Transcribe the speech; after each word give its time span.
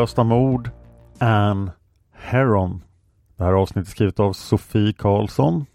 Olösta 0.00 0.24
mord, 0.24 0.70
Anne 1.18 1.72
Heron. 2.12 2.84
Det 3.36 3.44
här 3.44 3.52
avsnittet 3.52 3.88
är 3.88 3.90
skrivet 3.90 4.20
av 4.20 4.32
Sofie 4.32 4.92
Karlsson. 4.92 5.66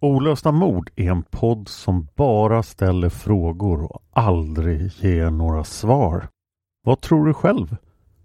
Olösta 0.00 0.52
mord 0.52 0.90
är 0.96 1.10
en 1.10 1.22
podd 1.22 1.68
som 1.68 2.08
bara 2.16 2.62
ställer 2.62 3.08
frågor 3.08 3.82
och 3.82 4.02
aldrig 4.10 4.92
ger 5.04 5.30
några 5.30 5.64
svar. 5.64 6.28
Vad 6.84 7.00
tror 7.00 7.26
du 7.26 7.34
själv? 7.34 7.76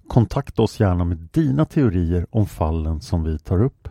Kontakta 0.07 0.61
oss 0.61 0.79
gärna 0.79 1.03
med 1.03 1.17
dina 1.17 1.65
teorier 1.65 2.27
om 2.29 2.45
fallen 2.45 3.01
som 3.01 3.23
vi 3.23 3.39
tar 3.39 3.63
upp. 3.63 3.89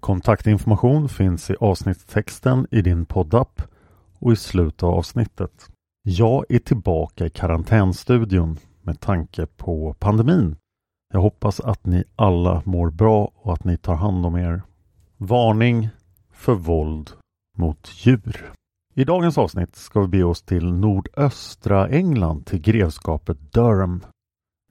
Kontaktinformation 0.00 1.08
finns 1.08 1.50
i 1.50 1.56
avsnittstexten 1.60 2.66
i 2.70 2.82
din 2.82 3.06
poddapp 3.06 3.62
och 4.18 4.32
i 4.32 4.36
slutet 4.36 4.82
av 4.82 4.94
avsnittet. 4.94 5.70
Jag 6.02 6.44
är 6.48 6.58
tillbaka 6.58 7.26
i 7.26 7.30
karantänstudion 7.30 8.58
med 8.82 9.00
tanke 9.00 9.46
på 9.46 9.94
pandemin. 9.98 10.56
Jag 11.12 11.20
hoppas 11.20 11.60
att 11.60 11.86
ni 11.86 12.04
alla 12.16 12.62
mår 12.64 12.90
bra 12.90 13.32
och 13.34 13.52
att 13.52 13.64
ni 13.64 13.76
tar 13.76 13.94
hand 13.94 14.26
om 14.26 14.36
er. 14.36 14.62
Varning 15.16 15.88
för 16.32 16.54
våld 16.54 17.10
mot 17.56 17.90
djur. 17.94 18.52
I 18.94 19.04
dagens 19.04 19.38
avsnitt 19.38 19.76
ska 19.76 20.00
vi 20.00 20.08
bege 20.08 20.24
oss 20.24 20.42
till 20.42 20.72
nordöstra 20.72 21.88
England 21.88 22.46
till 22.46 22.60
grevskapet 22.60 23.52
Durham. 23.52 24.04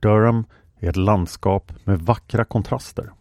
Durham 0.02 0.46
är 0.80 0.90
ett 0.90 0.96
landskap 0.96 1.72
med 1.84 2.02
vackra 2.02 2.46
kontraster. 2.46 3.12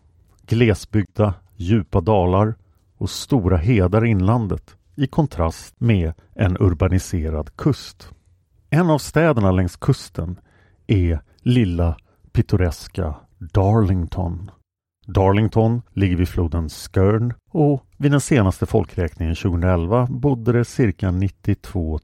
Glesbyggda, 0.47 1.35
djupa 1.57 2.01
dalar 2.01 2.55
och 2.97 3.11
stora 3.11 3.57
hedar 3.57 4.07
i 4.07 4.09
inlandet 4.09 4.77
i 4.97 5.07
kontrast 5.07 5.81
med 5.81 6.13
en 6.35 6.57
urbaniserad 6.61 7.57
kust. 7.57 8.11
En 8.71 8.91
av 8.91 8.99
städerna 8.99 9.51
längs 9.51 9.77
kusten 9.77 10.41
är 10.87 11.21
lilla 11.39 11.97
pittoreska 12.39 13.15
Darlington. 13.39 14.51
Darlington 15.07 15.83
ligger 15.93 16.17
vid 16.17 16.29
floden 16.29 16.69
Skörn 16.69 17.35
och 17.51 17.87
vid 17.97 18.11
den 18.11 18.21
senaste 18.21 18.67
folkräkningen 18.67 19.35
2011 19.35 20.07
bodde 20.11 20.53
det 20.53 20.65
cirka 20.65 21.11
92 21.11 21.99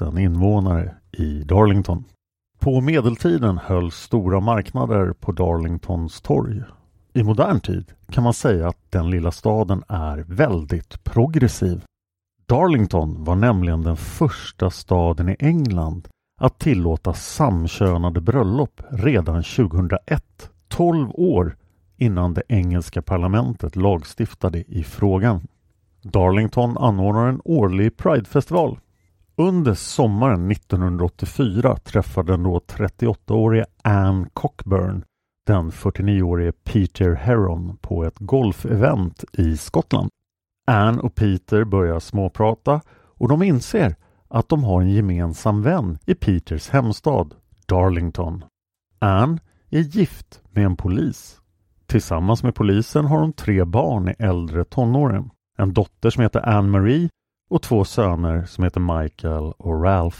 000 0.00 0.18
invånare 0.18 0.94
i 1.12 1.42
Darlington. 1.42 2.04
På 2.58 2.80
medeltiden 2.80 3.58
hölls 3.58 3.94
stora 3.94 4.40
marknader 4.40 5.12
på 5.12 5.32
Darlingtons 5.32 6.20
torg. 6.20 6.62
I 7.12 7.22
modern 7.22 7.60
tid 7.60 7.92
kan 8.10 8.24
man 8.24 8.34
säga 8.34 8.68
att 8.68 8.90
den 8.90 9.10
lilla 9.10 9.30
staden 9.30 9.82
är 9.88 10.18
väldigt 10.28 11.04
progressiv. 11.04 11.84
Darlington 12.46 13.24
var 13.24 13.36
nämligen 13.36 13.82
den 13.82 13.96
första 13.96 14.70
staden 14.70 15.28
i 15.28 15.36
England 15.38 16.08
att 16.36 16.58
tillåta 16.58 17.14
samkönade 17.14 18.20
bröllop 18.20 18.80
redan 18.90 19.42
2001, 19.42 20.50
12 20.68 21.10
år 21.14 21.56
innan 21.96 22.34
det 22.34 22.42
engelska 22.48 23.02
parlamentet 23.02 23.76
lagstiftade 23.76 24.58
i 24.58 24.84
frågan. 24.84 25.46
Darlington 26.02 26.78
anordnar 26.78 27.28
en 27.28 27.40
årlig 27.44 27.96
Pridefestival. 27.96 28.78
Under 29.36 29.74
sommaren 29.74 30.50
1984 30.50 31.76
träffar 31.76 32.22
den 32.22 32.42
då 32.42 32.58
38-åriga 32.58 33.66
Anne 33.82 34.26
Cockburn 34.32 35.04
den 35.46 35.70
49-årige 35.70 36.52
Peter 36.52 37.14
Heron 37.14 37.76
på 37.80 38.04
ett 38.04 38.18
golfevent 38.18 39.24
i 39.32 39.56
Skottland. 39.56 40.10
Anne 40.66 41.00
och 41.00 41.14
Peter 41.14 41.64
börjar 41.64 42.00
småprata 42.00 42.80
och 42.90 43.28
de 43.28 43.42
inser 43.42 43.96
att 44.28 44.48
de 44.48 44.64
har 44.64 44.80
en 44.80 44.90
gemensam 44.90 45.62
vän 45.62 45.98
i 46.06 46.14
Peters 46.14 46.68
hemstad 46.68 47.34
Darlington. 47.66 48.44
Anne 48.98 49.38
är 49.70 49.80
gift 49.80 50.42
med 50.50 50.64
en 50.64 50.76
polis. 50.76 51.40
Tillsammans 51.86 52.42
med 52.42 52.54
polisen 52.54 53.04
har 53.04 53.18
hon 53.18 53.32
tre 53.32 53.64
barn 53.64 54.08
i 54.08 54.14
äldre 54.18 54.64
tonåren. 54.64 55.30
En 55.58 55.72
dotter 55.72 56.10
som 56.10 56.22
heter 56.22 56.48
Anne-Marie 56.48 57.08
och 57.50 57.62
två 57.62 57.84
söner 57.84 58.44
som 58.44 58.64
heter 58.64 59.00
Michael 59.00 59.52
och 59.58 59.82
Ralph. 59.82 60.18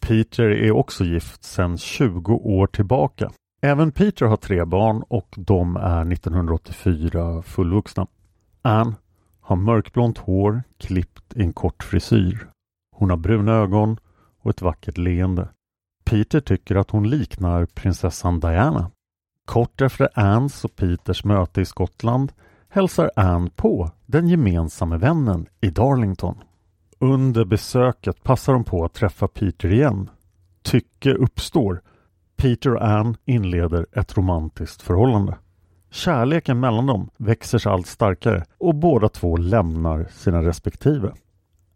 Peter 0.00 0.44
är 0.44 0.70
också 0.70 1.04
gift 1.04 1.44
sedan 1.44 1.78
20 1.78 2.34
år 2.34 2.66
tillbaka. 2.66 3.30
Även 3.62 3.92
Peter 3.92 4.26
har 4.26 4.36
tre 4.36 4.64
barn 4.64 5.02
och 5.08 5.34
de 5.36 5.76
är 5.76 6.12
1984 6.12 7.42
fullvuxna. 7.42 8.06
Anne 8.62 8.94
har 9.40 9.56
mörkblont 9.56 10.18
hår 10.18 10.62
klippt 10.78 11.36
i 11.36 11.42
en 11.42 11.52
kort 11.52 11.82
frisyr. 11.82 12.48
Hon 12.98 13.10
har 13.10 13.16
bruna 13.16 13.52
ögon 13.52 13.96
och 14.42 14.50
ett 14.50 14.62
vackert 14.62 14.98
leende. 14.98 15.48
Peter 16.04 16.40
tycker 16.40 16.76
att 16.76 16.90
hon 16.90 17.10
liknar 17.10 17.66
prinsessan 17.66 18.40
Diana. 18.40 18.90
Kort 19.44 19.80
efter 19.80 20.08
Annes 20.14 20.64
och 20.64 20.76
Peters 20.76 21.24
möte 21.24 21.60
i 21.60 21.64
Skottland 21.64 22.32
hälsar 22.68 23.10
Ann 23.16 23.50
på 23.50 23.90
den 24.06 24.28
gemensamma 24.28 24.96
vännen 24.96 25.46
i 25.60 25.70
Darlington. 25.70 26.38
Under 26.98 27.44
besöket 27.44 28.22
passar 28.22 28.52
de 28.52 28.64
på 28.64 28.84
att 28.84 28.94
träffa 28.94 29.28
Peter 29.28 29.72
igen. 29.72 30.10
Tycke 30.62 31.14
uppstår. 31.14 31.82
Peter 32.36 32.74
och 32.74 32.88
Ann 32.88 33.16
inleder 33.24 33.86
ett 33.92 34.16
romantiskt 34.16 34.82
förhållande. 34.82 35.36
Kärleken 35.90 36.60
mellan 36.60 36.86
dem 36.86 37.10
växer 37.16 37.58
sig 37.58 37.72
allt 37.72 37.86
starkare 37.86 38.44
och 38.58 38.74
båda 38.74 39.08
två 39.08 39.36
lämnar 39.36 40.08
sina 40.10 40.42
respektive. 40.42 41.12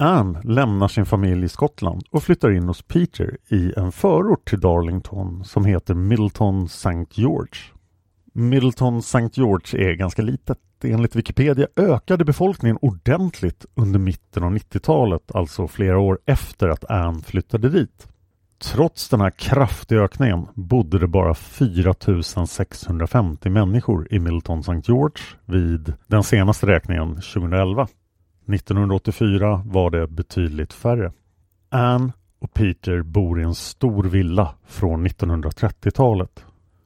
Anne 0.02 0.40
lämnar 0.44 0.88
sin 0.88 1.06
familj 1.06 1.44
i 1.44 1.48
Skottland 1.48 2.02
och 2.10 2.22
flyttar 2.22 2.50
in 2.50 2.68
hos 2.68 2.82
Peter 2.82 3.36
i 3.48 3.72
en 3.76 3.92
förort 3.92 4.48
till 4.48 4.60
Darlington 4.60 5.44
som 5.44 5.64
heter 5.64 5.94
Middleton 5.94 6.64
St. 6.64 7.06
George. 7.10 7.54
Middleton 8.32 8.98
St. 8.98 9.30
George 9.32 9.90
är 9.90 9.94
ganska 9.94 10.22
litet. 10.22 10.58
Enligt 10.84 11.16
Wikipedia 11.16 11.66
ökade 11.76 12.24
befolkningen 12.24 12.78
ordentligt 12.80 13.66
under 13.74 13.98
mitten 13.98 14.44
av 14.44 14.52
90-talet, 14.52 15.34
alltså 15.34 15.68
flera 15.68 15.98
år 15.98 16.18
efter 16.26 16.68
att 16.68 16.90
Anne 16.90 17.20
flyttade 17.20 17.68
dit. 17.68 18.08
Trots 18.62 19.08
den 19.08 19.20
här 19.20 19.30
kraftiga 19.30 20.00
ökningen 20.00 20.46
bodde 20.54 20.98
det 20.98 21.06
bara 21.06 21.34
4 21.34 21.94
650 22.46 23.50
människor 23.50 24.08
i 24.10 24.18
Middleton 24.18 24.60
St. 24.60 24.82
George 24.84 25.22
vid 25.44 25.94
den 26.06 26.22
senaste 26.22 26.66
räkningen 26.66 27.14
2011. 27.14 27.88
1984 28.46 29.62
var 29.66 29.90
det 29.90 30.06
betydligt 30.08 30.72
färre. 30.72 31.12
Ann 31.68 32.12
och 32.38 32.54
Peter 32.54 33.02
bor 33.02 33.40
i 33.40 33.44
en 33.44 33.54
stor 33.54 34.04
villa 34.04 34.54
från 34.66 35.06
1930-talet. 35.06 36.44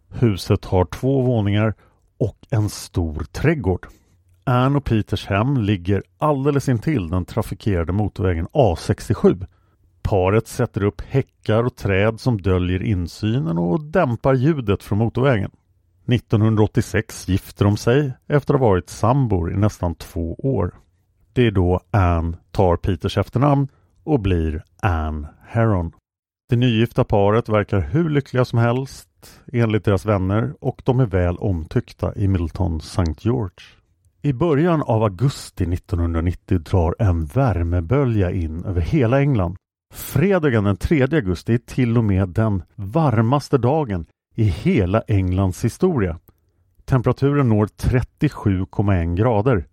Huset 0.09 0.65
har 0.65 0.85
två 0.85 1.23
våningar 1.23 1.75
och 2.19 2.39
en 2.51 2.69
stor 2.69 3.25
trädgård. 3.33 3.87
Ann 4.45 4.77
och 4.77 4.85
Peters 4.85 5.27
hem 5.27 5.57
ligger 5.57 6.03
alldeles 6.19 6.69
intill 6.69 7.09
den 7.09 7.25
trafikerade 7.25 7.93
motorvägen 7.93 8.47
A67. 8.47 9.47
Paret 10.03 10.49
sätter 10.49 10.83
upp 10.85 11.01
häckar 11.01 11.65
och 11.65 11.77
träd 11.77 12.21
som 12.21 12.41
döljer 12.41 12.83
insynen 12.83 13.59
och 13.59 13.85
dämpar 13.85 14.35
ljudet 14.35 14.83
från 14.83 14.99
motorvägen. 14.99 15.51
1986 16.09 17.29
gifter 17.29 17.65
de 17.65 17.77
sig 17.77 18.13
efter 18.27 18.55
att 18.55 18.61
ha 18.61 18.69
varit 18.69 18.91
sambor 18.91 19.53
i 19.53 19.57
nästan 19.57 19.95
två 19.95 20.35
år. 20.35 20.75
Det 21.37 21.47
är 21.47 21.51
då 21.51 21.81
Anne 21.91 22.37
tar 22.51 22.77
Peters 22.77 23.19
efternamn 23.19 23.69
och 24.05 24.21
blir 24.21 24.63
Anne 24.83 25.29
Heron. 25.47 25.93
Det 26.49 26.57
nygifta 26.57 27.05
paret 27.05 27.49
verkar 27.49 27.81
hur 27.81 28.11
lyckliga 28.11 28.45
som 28.45 28.59
helst 28.59 29.09
enligt 29.53 29.85
deras 29.85 30.07
vänner 30.07 30.55
och 30.61 30.83
de 30.85 31.01
är 31.01 31.07
väl 31.07 31.37
omtyckta 31.37 32.15
i 32.15 32.29
Middleton 32.29 32.77
St. 32.77 33.15
George. 33.19 33.65
I 34.23 34.33
början 34.33 34.83
av 34.83 35.03
augusti 35.03 35.65
1990 35.65 36.59
drar 36.59 36.95
en 36.99 37.25
värmebölja 37.25 38.31
in 38.31 38.65
över 38.65 38.81
hela 38.81 39.21
England. 39.21 39.57
Fredagen 39.95 40.65
den 40.65 40.77
3 40.77 41.03
augusti 41.03 41.55
är 41.55 41.59
till 41.59 41.99
och 41.99 42.05
med 42.05 42.29
den 42.29 42.63
varmaste 42.75 43.59
dagen 43.59 44.07
i 44.35 44.45
hela 44.45 45.01
Englands 45.01 45.65
historia. 45.65 46.19
Temperaturen 46.85 47.49
når 47.49 47.67
37,1 47.67 49.17
grader. 49.17 49.67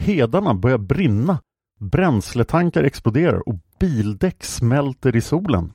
Hedarna 0.00 0.54
börjar 0.54 0.78
brinna, 0.78 1.38
bränsletankar 1.80 2.82
exploderar 2.84 3.48
och 3.48 3.54
bildäck 3.78 4.44
smälter 4.44 5.16
i 5.16 5.20
solen. 5.20 5.72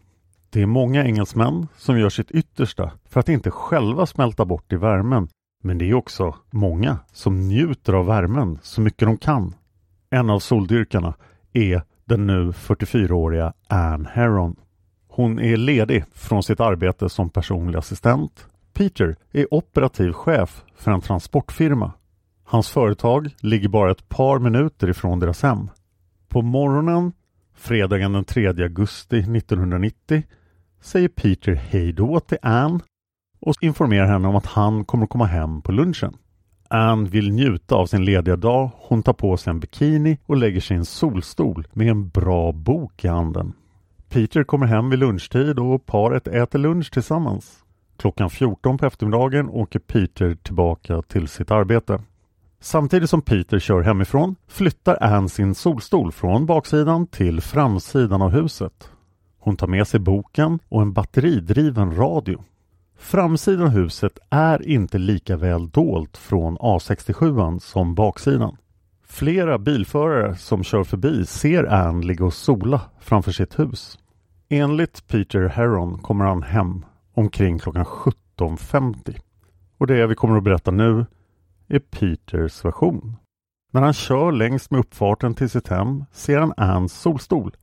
Det 0.50 0.62
är 0.62 0.66
många 0.66 1.06
engelsmän 1.06 1.68
som 1.78 2.00
gör 2.00 2.10
sitt 2.10 2.32
yttersta 2.32 2.92
för 3.10 3.20
att 3.20 3.30
inte 3.30 3.52
själva 3.52 4.06
smälta 4.06 4.46
bort 4.46 4.74
i 4.74 4.76
värmen. 4.76 5.28
Men 5.64 5.78
det 5.78 5.90
är 5.90 5.94
också 5.94 6.36
många 6.52 6.98
som 7.12 7.48
njuter 7.48 7.94
av 7.94 8.06
värmen 8.06 8.60
så 8.62 8.82
mycket 8.82 9.08
de 9.08 9.18
kan. 9.18 9.56
En 10.10 10.30
av 10.30 10.40
soldyrkarna 10.40 11.14
är 11.54 11.82
den 12.06 12.28
nu 12.28 12.52
44-åriga 12.52 13.54
Anne 13.68 14.10
Heron. 14.14 14.56
Hon 15.08 15.40
är 15.40 15.58
ledig 15.58 16.06
från 16.14 16.44
sitt 16.44 16.60
arbete 16.60 17.10
som 17.10 17.30
personlig 17.30 17.80
assistent. 17.80 18.48
Peter 18.74 19.16
är 19.32 19.54
operativ 19.54 20.12
chef 20.12 20.64
för 20.76 20.92
en 20.92 21.02
transportfirma. 21.02 21.92
Hans 22.44 22.70
företag 22.70 23.30
ligger 23.40 23.70
bara 23.70 23.92
ett 23.92 24.10
par 24.10 24.40
minuter 24.40 24.90
ifrån 24.90 25.20
deras 25.20 25.42
hem. 25.42 25.70
På 26.28 26.42
morgonen 26.42 27.12
fredagen 27.56 28.14
den 28.14 28.26
3 28.26 28.48
augusti 28.48 29.18
1990 29.18 30.24
säger 30.82 31.08
Peter 31.08 31.54
hej 31.54 31.94
då 31.94 32.20
till 32.20 32.38
Anne 32.42 32.80
och 33.40 33.56
informerar 33.62 34.08
henne 34.08 34.28
om 34.28 34.36
att 34.36 34.46
han 34.46 34.86
kommer 34.86 35.08
komma 35.08 35.26
hem 35.26 35.62
på 35.62 35.72
lunchen. 35.72 36.18
Anne 36.68 37.10
vill 37.10 37.32
njuta 37.32 37.76
av 37.76 37.86
sin 37.86 38.06
lediga 38.06 38.36
dag. 38.36 38.70
Hon 38.78 39.04
tar 39.04 39.14
på 39.14 39.38
sig 39.38 39.52
en 39.52 39.60
bikini 39.60 40.18
och 40.26 40.38
lägger 40.38 40.62
sig 40.62 40.76
i 40.76 40.78
en 40.78 40.86
solstol 40.86 41.68
med 41.74 41.88
en 41.88 42.10
bra 42.10 42.52
bok 42.52 43.06
i 43.06 43.08
handen. 43.08 43.54
Peter 44.10 44.44
kommer 44.44 44.66
hem 44.66 44.90
vid 44.90 45.00
lunchtid 45.00 45.60
och 45.60 45.86
paret 45.86 46.28
äter 46.28 46.60
lunch 46.60 46.92
tillsammans. 46.92 47.64
Klockan 47.98 48.30
14 48.30 48.78
på 48.78 48.86
eftermiddagen 48.86 49.50
åker 49.50 49.80
Peter 49.80 50.36
tillbaka 50.36 51.02
till 51.02 51.28
sitt 51.28 51.52
arbete. 51.52 52.00
Samtidigt 52.64 53.10
som 53.10 53.22
Peter 53.22 53.60
kör 53.60 53.82
hemifrån 53.82 54.36
flyttar 54.48 54.98
Anne 55.04 55.30
sin 55.30 55.56
solstol 55.56 56.12
från 56.12 56.46
baksidan 56.46 57.08
till 57.08 57.42
framsidan 57.42 58.22
av 58.22 58.30
huset. 58.30 58.90
Hon 59.40 59.58
tar 59.58 59.68
med 59.68 59.88
sig 59.88 60.00
boken 60.00 60.60
och 60.70 60.82
en 60.82 60.94
batteridriven 60.94 61.96
radio. 61.96 62.44
Framsidan 62.98 63.64
av 63.64 63.70
huset 63.70 64.20
är 64.30 64.68
inte 64.68 64.98
lika 64.98 65.38
väl 65.38 65.70
dolt 65.70 66.18
från 66.18 66.58
A67 66.58 67.60
som 67.60 67.96
baksidan. 67.96 68.58
Flera 69.08 69.58
bilförare 69.58 70.36
som 70.36 70.64
kör 70.64 70.84
förbi 70.84 71.26
ser 71.26 71.64
Anne 71.64 72.06
ligga 72.06 72.26
och 72.26 72.34
sola 72.34 72.82
framför 73.00 73.32
sitt 73.32 73.60
hus. 73.60 74.00
Enligt 74.50 75.08
Peter 75.08 75.48
Heron 75.48 75.98
kommer 75.98 76.26
han 76.26 76.44
hem 76.44 76.86
omkring 77.14 77.60
klockan 77.60 77.86
17.50. 77.86 79.20
Och 79.78 79.88
det 79.88 80.08
vi 80.08 80.16
kommer 80.16 80.38
att 80.38 80.44
berätta 80.44 80.72
nu 80.72 81.06
är 81.68 81.80
Peters 81.80 82.66
version. 82.66 83.18
När 83.72 83.82
han 83.82 83.94
kör 83.94 84.32
längs 84.32 84.72
med 84.72 84.80
uppfarten 84.80 85.34
till 85.34 85.50
sitt 85.50 85.68
hem 85.68 86.06
ser 86.12 86.40
han 86.40 86.54
Anns 86.58 86.94
solstol 86.94 87.56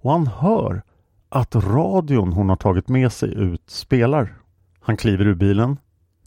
och 0.00 0.12
han 0.12 0.26
hör 0.26 0.82
att 1.28 1.54
radion 1.54 2.32
hon 2.32 2.48
har 2.48 2.56
tagit 2.56 2.88
med 2.88 3.12
sig 3.12 3.34
ut 3.34 3.70
spelar. 3.70 4.34
Han 4.80 4.96
kliver 4.96 5.26
ur 5.26 5.34
bilen. 5.34 5.76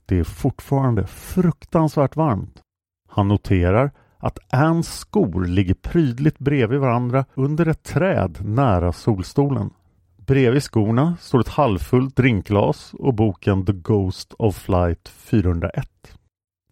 Det 0.06 0.20
är 0.20 0.24
fortfarande 0.24 1.08
fruktansvärt 1.08 2.16
varmt. 2.16 2.62
Han 3.10 3.28
noterar 3.28 3.92
att 4.18 4.54
Anns 4.54 5.00
skor 5.00 5.46
ligger 5.46 5.74
prydligt 5.74 6.40
bredvid 6.40 6.80
varandra 6.80 7.26
under 7.34 7.66
ett 7.66 7.84
träd 7.84 8.38
nära 8.42 8.94
solstolen. 8.94 9.70
Bredvid 10.18 10.64
skorna 10.64 11.18
står 11.20 11.40
ett 11.40 11.48
halvfullt 11.48 12.16
drinkglas 12.16 12.94
och 12.94 13.14
boken 13.14 13.66
The 13.66 13.74
Ghost 13.74 14.34
of 14.34 14.56
Flight 14.56 15.10
401. 15.10 15.88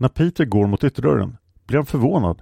När 0.01 0.09
Peter 0.09 0.45
går 0.45 0.67
mot 0.67 0.83
ytterdörren 0.83 1.37
blir 1.67 1.77
han 1.77 1.85
förvånad. 1.85 2.41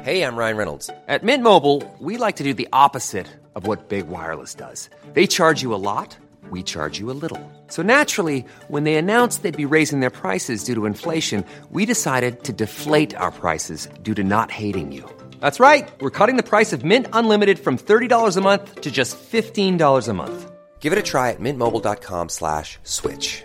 Hej, 0.00 0.18
jag 0.18 0.38
Ryan 0.38 0.56
Reynolds. 0.56 0.86
På 0.86 1.26
Mint 1.26 1.42
Mobile, 1.42 1.82
we 2.00 2.26
like 2.26 2.38
to 2.38 2.44
do 2.44 2.54
the 2.54 2.68
opposite 2.72 3.26
of 3.54 3.66
what 3.66 3.88
Big 3.88 4.04
Wireless 4.06 4.54
does. 4.54 4.90
They 5.14 5.26
charge 5.26 5.62
you 5.62 5.74
a 5.74 5.78
lot, 5.78 6.18
we 6.50 6.62
charge 6.62 7.00
you 7.00 7.10
a 7.10 7.18
little. 7.22 7.40
So 7.68 7.82
naturally, 7.82 8.44
when 8.68 8.84
they 8.84 8.94
announced 8.94 9.42
they'd 9.42 9.68
be 9.68 9.76
raising 9.76 10.00
their 10.00 10.10
prices 10.10 10.64
due 10.64 10.74
to 10.74 10.86
inflation, 10.86 11.44
we 11.70 11.86
decided 11.86 12.42
to 12.42 12.52
deflate 12.52 13.16
our 13.16 13.30
prices 13.30 13.88
due 14.02 14.14
to 14.14 14.22
not 14.24 14.50
hating 14.50 14.92
you. 14.92 15.04
That's 15.40 15.60
right. 15.60 15.88
We're 16.00 16.18
cutting 16.26 16.36
the 16.42 16.48
price 16.56 16.76
of 16.76 16.84
Mint 16.84 17.06
Unlimited 17.12 17.58
from 17.58 17.78
$30 17.78 18.36
a 18.36 18.40
month 18.40 18.80
to 18.80 18.90
just 18.90 19.16
$15 19.32 20.08
a 20.08 20.12
month. 20.12 20.50
Give 20.80 20.92
it 20.92 20.98
a 20.98 21.10
try 21.12 21.30
at 21.30 21.40
mintmobile.com 21.40 22.28
slash 22.28 22.78
switch. 22.82 23.44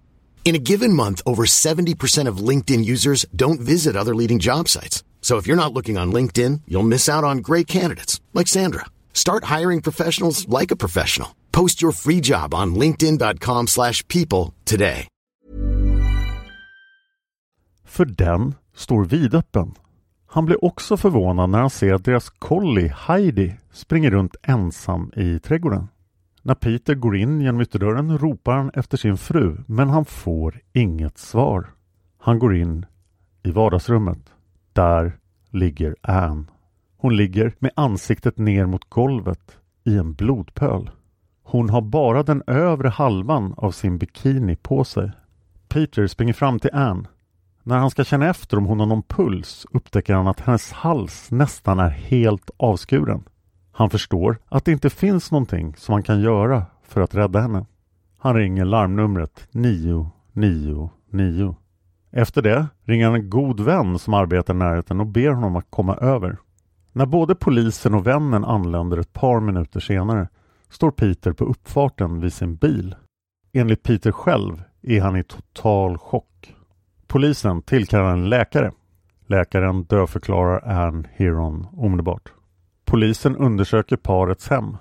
In 0.43 0.55
a 0.55 0.65
given 0.71 0.93
month, 0.93 1.21
over 1.25 1.45
70% 1.45 2.27
of 2.27 2.49
LinkedIn 2.49 2.83
users 2.83 3.25
don't 3.33 3.61
visit 3.61 3.95
other 3.95 4.13
leading 4.13 4.39
job 4.39 4.67
sites. 4.67 5.05
So 5.21 5.37
if 5.37 5.47
you're 5.47 5.63
not 5.63 5.73
looking 5.73 5.97
on 5.97 6.11
LinkedIn, 6.11 6.61
you'll 6.67 6.89
miss 6.89 7.07
out 7.07 7.23
on 7.23 7.37
great 7.37 7.67
candidates 7.67 8.19
like 8.33 8.49
Sandra. 8.49 8.85
Start 9.13 9.45
hiring 9.45 9.81
professionals 9.81 10.45
like 10.49 10.71
a 10.71 10.75
professional. 10.75 11.29
Post 11.51 11.81
your 11.81 11.93
free 11.93 12.19
job 12.21 12.53
on 12.53 12.75
linkedin.com/people 12.75 14.53
today. 14.65 15.07
För 17.85 18.05
den 18.05 18.55
står 18.75 19.05
vidöppen. 19.05 19.73
Han 20.27 20.45
blir 20.45 20.65
också 20.65 20.97
förvånad 20.97 21.49
när 21.49 21.59
han 21.59 21.69
ser 21.69 21.93
att 21.93 22.05
deras 22.05 22.29
collie 22.29 22.93
Heidi 22.95 23.55
springer 23.73 24.11
runt 24.11 24.35
ensam 24.43 25.11
i 25.15 25.39
trädgården. 25.39 25.87
När 26.41 26.55
Peter 26.55 26.95
går 26.95 27.15
in 27.15 27.41
genom 27.41 27.61
ytterdörren 27.61 28.17
ropar 28.17 28.57
han 28.57 28.71
efter 28.73 28.97
sin 28.97 29.17
fru 29.17 29.57
men 29.67 29.89
han 29.89 30.05
får 30.05 30.59
inget 30.73 31.17
svar. 31.17 31.69
Han 32.17 32.39
går 32.39 32.55
in 32.55 32.85
i 33.43 33.51
vardagsrummet. 33.51 34.33
Där 34.73 35.17
ligger 35.49 35.95
Anne. 36.01 36.43
Hon 36.97 37.15
ligger 37.15 37.53
med 37.59 37.71
ansiktet 37.75 38.37
ner 38.37 38.65
mot 38.65 38.89
golvet 38.89 39.57
i 39.83 39.97
en 39.97 40.13
blodpöl. 40.13 40.89
Hon 41.43 41.69
har 41.69 41.81
bara 41.81 42.23
den 42.23 42.43
övre 42.47 42.89
halvan 42.89 43.53
av 43.57 43.71
sin 43.71 43.97
bikini 43.97 44.55
på 44.55 44.83
sig. 44.83 45.11
Peter 45.67 46.07
springer 46.07 46.33
fram 46.33 46.59
till 46.59 46.73
Anne. 46.73 47.07
När 47.63 47.77
han 47.77 47.91
ska 47.91 48.03
känna 48.03 48.29
efter 48.29 48.57
om 48.57 48.65
hon 48.65 48.79
har 48.79 48.87
någon 48.87 49.03
puls 49.03 49.65
upptäcker 49.71 50.13
han 50.13 50.27
att 50.27 50.39
hennes 50.39 50.71
hals 50.71 51.31
nästan 51.31 51.79
är 51.79 51.89
helt 51.89 52.51
avskuren. 52.57 53.23
Han 53.71 53.89
förstår 53.89 54.37
att 54.49 54.65
det 54.65 54.71
inte 54.71 54.89
finns 54.89 55.31
någonting 55.31 55.75
som 55.77 55.93
han 55.93 56.03
kan 56.03 56.21
göra 56.21 56.65
för 56.83 57.01
att 57.01 57.15
rädda 57.15 57.39
henne. 57.39 57.65
Han 58.17 58.35
ringer 58.35 58.65
larmnumret 58.65 59.47
999. 59.51 61.55
Efter 62.11 62.41
det 62.41 62.67
ringer 62.83 63.05
han 63.05 63.15
en 63.15 63.29
god 63.29 63.59
vän 63.59 63.99
som 63.99 64.13
arbetar 64.13 64.53
i 64.53 64.57
närheten 64.57 64.99
och 64.99 65.07
ber 65.07 65.29
honom 65.29 65.55
att 65.55 65.67
komma 65.69 65.95
över. 65.95 66.37
När 66.93 67.05
både 67.05 67.35
polisen 67.35 67.93
och 67.93 68.07
vännen 68.07 68.45
anländer 68.45 68.97
ett 68.97 69.13
par 69.13 69.39
minuter 69.39 69.79
senare 69.79 70.27
står 70.69 70.91
Peter 70.91 71.33
på 71.33 71.45
uppfarten 71.45 72.19
vid 72.19 72.33
sin 72.33 72.55
bil. 72.55 72.95
Enligt 73.53 73.83
Peter 73.83 74.11
själv 74.11 74.63
är 74.81 75.01
han 75.01 75.17
i 75.17 75.23
total 75.23 75.97
chock. 75.97 76.55
Polisen 77.07 77.61
tillkallar 77.61 78.13
en 78.13 78.29
läkare. 78.29 78.71
Läkaren 79.27 79.83
dödförklarar 79.83 80.87
Ann 80.87 81.07
Heron 81.11 81.67
omedelbart. 81.71 82.33
Polisen 82.91 83.35
undersöker 83.35 83.97
parets 83.97 84.49
hem. 84.49 84.77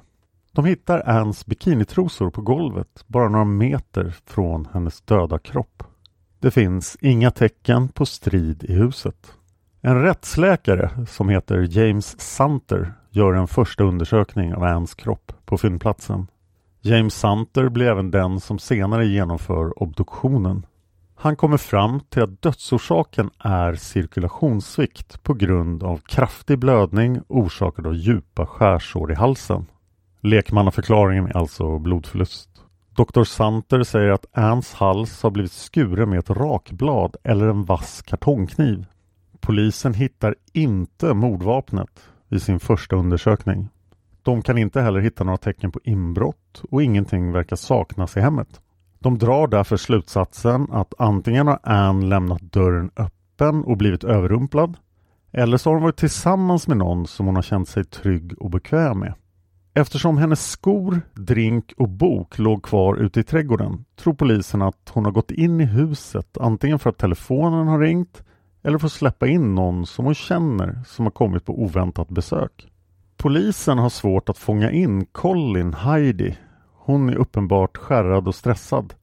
De 0.53 0.65
hittar 0.65 1.09
Anns 1.09 1.47
bikinitrosor 1.47 2.31
på 2.31 2.43
golvet 2.43 3.05
bara 3.07 3.29
några 3.29 3.45
meter 3.45 4.15
från 4.27 4.69
hennes 4.73 5.01
döda 5.01 5.39
kropp. 5.39 5.83
Det 6.39 6.51
finns 6.51 6.97
inga 7.01 7.31
tecken 7.31 7.89
på 7.89 8.07
strid 8.07 8.65
i 8.65 8.73
huset. 8.73 9.33
En 9.81 10.03
rättsläkare 10.03 11.07
som 11.09 11.29
heter 11.29 11.79
James 11.79 12.21
Santer 12.21 12.93
gör 13.11 13.33
en 13.33 13.49
första 13.49 13.85
undersökning 13.85 14.55
av 14.55 14.63
Anns 14.63 14.95
kropp 14.95 15.33
på 15.45 15.59
fyndplatsen. 15.59 16.27
James 16.81 17.15
Santer 17.15 17.69
blir 17.69 17.87
även 17.87 18.11
den 18.11 18.41
som 18.41 18.59
senare 18.59 19.07
genomför 19.07 19.83
obduktionen. 19.83 20.67
Han 21.23 21.37
kommer 21.37 21.57
fram 21.57 22.01
till 22.01 22.23
att 22.23 22.43
dödsorsaken 22.43 23.31
är 23.39 23.75
cirkulationssvikt 23.75 25.23
på 25.23 25.35
grund 25.35 25.83
av 25.83 25.97
kraftig 25.97 26.59
blödning 26.59 27.21
orsakad 27.29 27.87
av 27.87 27.95
djupa 27.95 28.47
skärsår 28.47 29.13
i 29.13 29.15
halsen. 29.15 29.67
Lekmannaförklaringen 30.21 31.27
är 31.27 31.37
alltså 31.37 31.79
blodförlust. 31.79 32.49
Dr. 32.97 33.25
Santer 33.25 33.83
säger 33.83 34.11
att 34.11 34.27
Anns 34.33 34.75
hals 34.75 35.23
har 35.23 35.31
blivit 35.31 35.53
skuren 35.53 36.11
med 36.11 36.19
ett 36.19 36.31
rakblad 36.31 37.17
eller 37.23 37.47
en 37.47 37.65
vass 37.65 38.03
kartongkniv. 38.03 38.87
Polisen 39.41 39.95
hittar 39.95 40.35
inte 40.53 41.15
mordvapnet 41.15 42.01
vid 42.29 42.43
sin 42.43 42.61
första 42.61 42.97
undersökning. 42.97 43.69
De 44.23 44.43
kan 44.43 44.59
inte 44.59 44.81
heller 44.81 45.01
hitta 45.01 45.25
några 45.25 45.39
tecken 45.39 45.73
på 45.73 45.81
inbrott 45.85 46.63
och 46.71 46.83
ingenting 46.83 47.33
verkar 47.33 47.57
saknas 47.57 48.17
i 48.17 48.21
hemmet. 48.21 48.61
De 49.03 49.19
drar 49.19 49.47
därför 49.47 49.77
slutsatsen 49.77 50.67
att 50.71 50.95
antingen 50.99 51.47
har 51.47 51.59
Ann 51.63 52.09
lämnat 52.09 52.43
dörren 52.43 52.91
öppen 52.97 53.65
och 53.65 53.77
blivit 53.77 54.05
överrumplad 54.05 54.77
eller 55.33 55.57
så 55.57 55.71
har 55.71 55.75
hon 55.75 55.83
varit 55.83 55.97
tillsammans 55.97 56.69
med 56.69 56.77
någon 56.77 57.07
som 57.07 57.27
hon 57.27 57.35
har 57.35 57.43
känt 57.43 57.69
sig 57.69 57.85
trygg 57.85 58.33
och 58.39 58.51
bekväm 58.51 58.99
med. 58.99 59.15
Eftersom 59.75 60.19
hennes 60.19 60.51
skor, 60.51 61.01
drink 61.15 61.73
och 61.77 61.89
bok 61.89 62.39
låg 62.39 62.63
kvar 62.63 62.97
ute 62.97 63.21
i 63.21 63.23
trädgården 63.23 63.85
tror 63.97 64.15
polisen 64.15 64.63
att 64.63 64.91
hon 64.93 65.05
har 65.05 65.13
gått 65.13 65.31
in 65.31 65.61
i 65.61 65.65
huset 65.65 66.39
antingen 66.41 66.79
för 66.79 66.91
att 66.91 66.99
telefonen 66.99 67.69
har 67.69 67.79
ringt 67.79 68.23
eller 68.63 68.79
för 68.79 68.87
att 68.87 68.93
släppa 68.93 69.27
in 69.27 69.55
någon 69.55 69.87
som 69.87 70.05
hon 70.05 70.15
känner 70.15 70.83
som 70.87 71.07
har 71.07 71.11
kommit 71.11 71.45
på 71.45 71.63
oväntat 71.63 72.09
besök. 72.09 72.73
Polisen 73.17 73.79
har 73.79 73.91
svårt 73.91 74.29
att 74.29 74.39
fånga 74.39 74.71
in 74.71 75.07
Colin 75.07 75.75
Heidi. 75.75 76.37
Hon 76.83 77.09
är 77.09 77.17
uppenbart 77.17 77.77
skärrad 77.77 78.29
och 78.29 78.35
stressad. 78.35 78.95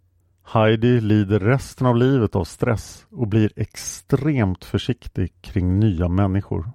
Heidi 0.43 1.01
lider 1.01 1.39
resten 1.39 1.87
av 1.87 1.95
livet 1.95 2.35
av 2.35 2.43
stress 2.43 3.05
och 3.11 3.27
blir 3.27 3.51
extremt 3.55 4.65
försiktig 4.65 5.33
kring 5.41 5.79
nya 5.79 6.07
människor. 6.07 6.71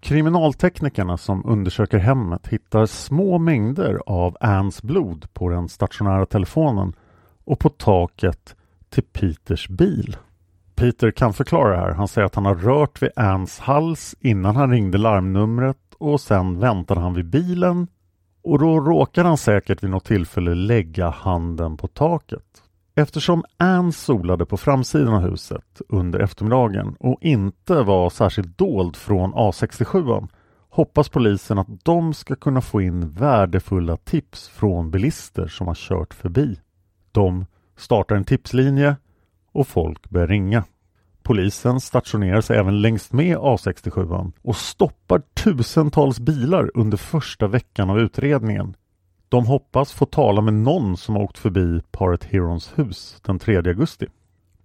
Kriminalteknikerna 0.00 1.16
som 1.16 1.46
undersöker 1.46 1.98
hemmet 1.98 2.48
hittar 2.48 2.86
små 2.86 3.38
mängder 3.38 4.00
av 4.06 4.36
Anns 4.40 4.82
blod 4.82 5.26
på 5.32 5.48
den 5.48 5.68
stationära 5.68 6.26
telefonen 6.26 6.92
och 7.44 7.58
på 7.58 7.68
taket 7.68 8.56
till 8.88 9.04
Peters 9.12 9.68
bil. 9.68 10.16
Peter 10.74 11.10
kan 11.10 11.32
förklara 11.32 11.70
det 11.70 11.80
här. 11.80 11.94
Han 11.94 12.08
säger 12.08 12.26
att 12.26 12.34
han 12.34 12.46
har 12.46 12.54
rört 12.54 13.02
vid 13.02 13.10
Anns 13.16 13.58
hals 13.58 14.14
innan 14.20 14.56
han 14.56 14.70
ringde 14.70 14.98
larmnumret 14.98 15.94
och 15.98 16.20
sen 16.20 16.60
väntade 16.60 17.00
han 17.00 17.14
vid 17.14 17.30
bilen 17.30 17.86
och 18.42 18.58
då 18.58 18.80
råkade 18.80 19.28
han 19.28 19.38
säkert 19.38 19.82
vid 19.82 19.90
något 19.90 20.04
tillfälle 20.04 20.54
lägga 20.54 21.10
handen 21.10 21.76
på 21.76 21.88
taket. 21.88 22.62
Eftersom 22.94 23.44
Ann 23.56 23.92
solade 23.92 24.46
på 24.46 24.56
framsidan 24.56 25.14
av 25.14 25.30
huset 25.30 25.82
under 25.88 26.20
eftermiddagen 26.20 26.96
och 27.00 27.18
inte 27.20 27.82
var 27.82 28.10
särskilt 28.10 28.58
dold 28.58 28.96
från 28.96 29.34
A67 29.34 30.28
hoppas 30.70 31.08
polisen 31.08 31.58
att 31.58 31.84
de 31.84 32.14
ska 32.14 32.36
kunna 32.36 32.60
få 32.60 32.80
in 32.80 33.10
värdefulla 33.10 33.96
tips 33.96 34.48
från 34.48 34.90
bilister 34.90 35.46
som 35.46 35.66
har 35.66 35.74
kört 35.74 36.14
förbi. 36.14 36.60
De 37.12 37.46
startar 37.76 38.16
en 38.16 38.24
tipslinje 38.24 38.96
och 39.52 39.66
folk 39.66 40.10
börjar 40.10 40.26
ringa. 40.26 40.64
Polisen 41.22 41.80
stationerar 41.80 42.40
sig 42.40 42.56
även 42.56 42.80
längst 42.80 43.12
med 43.12 43.38
A67 43.38 44.32
och 44.42 44.56
stoppar 44.56 45.22
tusentals 45.34 46.20
bilar 46.20 46.70
under 46.74 46.96
första 46.96 47.46
veckan 47.46 47.90
av 47.90 47.98
utredningen. 48.00 48.76
De 49.28 49.46
hoppas 49.46 49.92
få 49.92 50.06
tala 50.06 50.40
med 50.40 50.54
någon 50.54 50.96
som 50.96 51.16
har 51.16 51.22
åkt 51.22 51.38
förbi 51.38 51.80
paret 51.90 52.24
Herons 52.24 52.72
hus 52.76 53.20
den 53.26 53.38
3 53.38 53.56
augusti. 53.56 54.06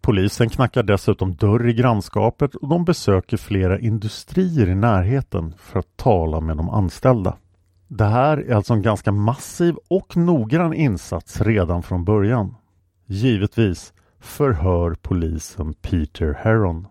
Polisen 0.02 0.50
knackar 0.50 0.84
dessutom 0.84 1.36
dörr 1.36 1.68
i 1.70 1.74
grannskapet 1.74 2.56
och 2.56 2.68
de 2.68 2.86
besöker 2.86 3.38
flera 3.38 3.80
industrier 3.80 4.70
i 4.70 4.76
närheten 4.76 5.54
för 5.60 5.80
att 5.80 5.98
tala 5.98 6.40
med 6.40 6.58
de 6.58 6.70
anställda. 6.70 7.38
Det 7.88 8.06
här 8.06 8.38
är 8.38 8.56
alltså 8.56 8.74
en 8.74 8.82
ganska 8.82 9.12
massiv 9.12 9.76
och 9.90 10.18
noggrann 10.18 10.74
insats 10.74 11.42
redan 11.42 11.84
från 11.84 12.06
början. 12.06 12.56
Givetvis 13.06 13.94
förhör 14.26 14.96
polisen 15.02 15.74
Peter 15.74 16.34
Heron. 16.34 16.88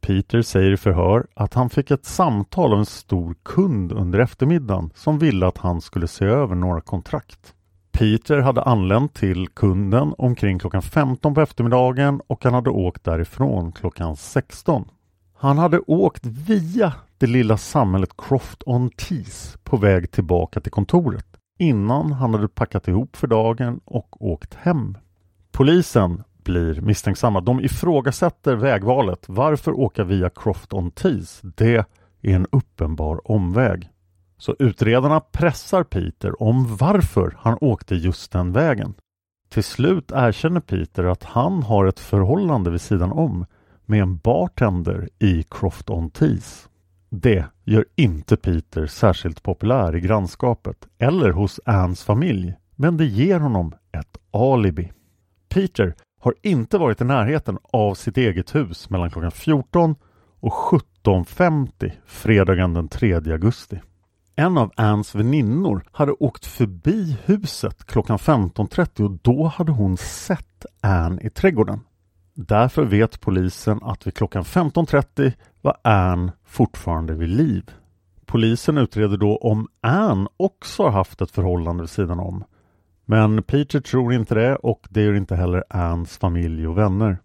Peter 0.00 0.42
säger 0.42 0.72
i 0.72 0.76
förhör 0.76 1.26
att 1.34 1.54
han 1.54 1.70
fick 1.70 1.90
ett 1.90 2.04
samtal 2.04 2.72
av 2.72 2.78
en 2.78 2.86
stor 2.86 3.34
kund 3.42 3.92
under 3.92 4.18
eftermiddagen 4.18 4.90
som 4.94 5.18
ville 5.18 5.46
att 5.46 5.58
han 5.58 5.80
skulle 5.80 6.08
se 6.08 6.24
över 6.24 6.54
några 6.54 6.80
kontrakt. 6.80 7.54
Peter 7.92 8.38
hade 8.38 8.62
anlänt 8.62 9.14
till 9.14 9.48
kunden 9.48 10.14
omkring 10.18 10.58
klockan 10.58 10.82
15 10.82 11.34
på 11.34 11.40
eftermiddagen 11.40 12.20
och 12.26 12.44
han 12.44 12.54
hade 12.54 12.70
åkt 12.70 13.04
därifrån 13.04 13.72
klockan 13.72 14.16
16. 14.16 14.84
Han 15.36 15.58
hade 15.58 15.78
åkt 15.78 16.26
via 16.26 16.92
det 17.18 17.26
lilla 17.26 17.56
samhället 17.56 18.10
Croft-on-Tees 18.16 19.58
på 19.64 19.76
väg 19.76 20.10
tillbaka 20.10 20.60
till 20.60 20.72
kontoret 20.72 21.26
innan 21.58 22.12
han 22.12 22.34
hade 22.34 22.48
packat 22.48 22.88
ihop 22.88 23.16
för 23.16 23.26
dagen 23.26 23.80
och 23.84 24.22
åkt 24.22 24.54
hem. 24.54 24.98
Polisen 25.52 26.22
blir 26.44 26.80
misstänksamma. 26.80 27.40
De 27.40 27.60
ifrågasätter 27.60 28.56
vägvalet. 28.56 29.24
Varför 29.28 29.72
åka 29.72 30.04
via 30.04 30.30
Croft-on-Tees? 30.30 31.40
Det 31.42 31.76
är 32.22 32.34
en 32.34 32.46
uppenbar 32.52 33.30
omväg. 33.30 33.90
Så 34.38 34.56
utredarna 34.58 35.20
pressar 35.20 35.84
Peter 35.84 36.42
om 36.42 36.76
varför 36.76 37.36
han 37.38 37.58
åkte 37.60 37.94
just 37.94 38.32
den 38.32 38.52
vägen. 38.52 38.94
Till 39.48 39.64
slut 39.64 40.12
erkänner 40.14 40.60
Peter 40.60 41.04
att 41.04 41.24
han 41.24 41.62
har 41.62 41.86
ett 41.86 42.00
förhållande 42.00 42.70
vid 42.70 42.80
sidan 42.80 43.12
om 43.12 43.46
med 43.86 44.02
en 44.02 44.16
bartender 44.16 45.08
i 45.18 45.42
Croft-on-Tees. 45.42 46.68
Det 47.10 47.44
gör 47.64 47.84
inte 47.96 48.36
Peter 48.36 48.86
särskilt 48.86 49.42
populär 49.42 49.96
i 49.96 50.00
grannskapet 50.00 50.88
eller 50.98 51.30
hos 51.30 51.60
Anns 51.64 52.04
familj, 52.04 52.54
men 52.76 52.96
det 52.96 53.04
ger 53.04 53.40
honom 53.40 53.72
ett 53.92 54.18
alibi. 54.30 54.92
Peter 55.48 55.94
har 56.24 56.34
inte 56.42 56.78
varit 56.78 57.00
i 57.00 57.04
närheten 57.04 57.58
av 57.72 57.94
sitt 57.94 58.16
eget 58.16 58.54
hus 58.54 58.90
mellan 58.90 59.10
klockan 59.10 59.30
14 59.30 59.94
och 60.40 60.52
17.50 60.52 61.92
fredagen 62.06 62.74
den 62.74 62.88
3 62.88 63.14
augusti. 63.14 63.80
En 64.36 64.58
av 64.58 64.72
Anns 64.76 65.14
väninnor 65.14 65.84
hade 65.92 66.12
åkt 66.12 66.46
förbi 66.46 67.18
huset 67.24 67.86
klockan 67.86 68.18
15.30 68.18 69.04
och 69.04 69.18
då 69.22 69.46
hade 69.46 69.72
hon 69.72 69.96
sett 69.96 70.66
Ann 70.80 71.20
i 71.20 71.30
trädgården. 71.30 71.80
Därför 72.34 72.84
vet 72.84 73.20
polisen 73.20 73.78
att 73.82 74.06
vid 74.06 74.14
klockan 74.14 74.42
15.30 74.42 75.32
var 75.60 75.76
Ann 75.82 76.30
fortfarande 76.44 77.14
vid 77.14 77.28
liv. 77.28 77.70
Polisen 78.26 78.78
utreder 78.78 79.16
då 79.16 79.36
om 79.36 79.68
Ann 79.80 80.28
också 80.36 80.82
har 80.82 80.90
haft 80.90 81.20
ett 81.20 81.30
förhållande 81.30 81.82
vid 81.82 81.90
sidan 81.90 82.20
om. 82.20 82.44
Men 83.04 83.42
Peter 83.42 83.80
tror 83.80 84.12
inte 84.12 84.34
det 84.34 84.56
och 84.56 84.86
det 84.90 85.02
gör 85.02 85.14
inte 85.14 85.36
heller 85.36 85.64
Anns 85.70 86.18
familj 86.18 86.66
och 86.66 86.78
vänner. 86.78 87.18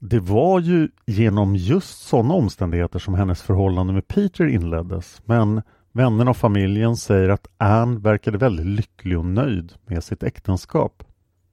Det 0.00 0.20
var 0.20 0.60
ju 0.60 0.88
genom 1.06 1.56
just 1.56 2.02
sådana 2.02 2.34
omständigheter 2.34 2.98
som 2.98 3.14
hennes 3.14 3.42
förhållande 3.42 3.92
med 3.92 4.08
Peter 4.08 4.46
inleddes 4.46 5.22
men 5.24 5.62
vännerna 5.92 6.30
och 6.30 6.36
familjen 6.36 6.96
säger 6.96 7.28
att 7.28 7.46
Ann 7.58 8.00
verkade 8.00 8.38
väldigt 8.38 8.66
lycklig 8.66 9.18
och 9.18 9.26
nöjd 9.26 9.72
med 9.86 10.04
sitt 10.04 10.22
äktenskap. 10.22 11.02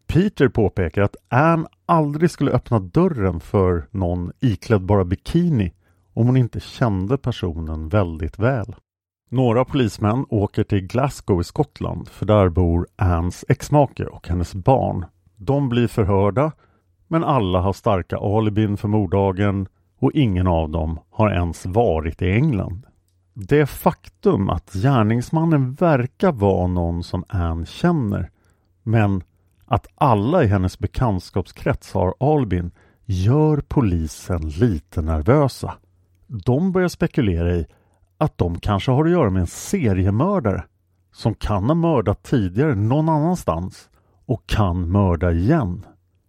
Peter 0.08 0.48
påpekar 0.48 1.02
att 1.02 1.16
Ann 1.30 1.68
aldrig 1.86 2.32
skulle 2.32 2.52
öppna 2.52 2.80
dörren 2.80 3.40
för 3.40 3.88
någon 3.92 4.32
iklädd 4.40 4.82
bara 4.82 5.06
bikini 5.06 5.74
om 6.14 6.26
hon 6.26 6.38
inte 6.38 6.60
kände 6.60 7.18
personen 7.18 7.90
väldigt 7.90 8.40
väl. 8.40 8.76
Några 9.30 9.66
polismän 9.66 10.26
åker 10.30 10.64
till 10.64 10.88
Glasgow 10.88 11.42
i 11.42 11.44
Skottland 11.44 12.08
för 12.08 12.26
där 12.26 12.50
bor 12.50 12.88
Anns 12.96 13.46
exmake 13.48 14.06
och 14.06 14.28
hennes 14.28 14.56
barn. 14.56 15.06
De 15.36 15.70
blir 15.70 15.88
förhörda 15.88 16.52
men 17.08 17.24
alla 17.24 17.60
har 17.60 17.74
starka 17.74 18.18
alibin 18.18 18.78
för 18.78 18.88
morddagen 18.88 19.68
och 20.00 20.12
ingen 20.12 20.48
av 20.48 20.70
dem 20.70 21.00
har 21.10 21.32
ens 21.32 21.66
varit 21.66 22.22
i 22.22 22.32
England. 22.32 22.86
Det 23.34 23.66
faktum 23.66 24.50
att 24.50 24.74
gärningsmannen 24.74 25.74
verkar 25.74 26.32
vara 26.32 26.68
någon 26.68 27.04
som 27.04 27.24
Ann 27.28 27.66
känner 27.66 28.30
men 28.84 29.24
att 29.66 29.88
alla 29.96 30.44
i 30.44 30.48
hennes 30.48 30.80
bekantskapskrets 30.80 31.94
har 31.94 32.14
alibin 32.20 32.72
gör 33.06 33.62
polisen 33.68 34.50
lite 34.50 35.02
nervösa. 35.02 35.74
De 36.28 36.72
börjar 36.72 36.88
spekulera 36.88 37.56
i 37.56 37.66
att 38.18 38.38
de 38.38 38.60
kanske 38.60 38.92
har 38.92 39.06
att 39.06 39.12
göra 39.12 39.30
med 39.30 39.40
en 39.40 39.48
seriemördare 39.48 40.64
som 41.14 41.36
kan 41.36 41.64
ha 41.64 41.76
mördat 41.76 42.24
tidigare 42.24 42.76
någon 42.76 43.10
annanstans 43.10 43.90
och 44.26 44.48
kan 44.48 44.92
mörda 44.92 45.32
igen. 45.32 45.86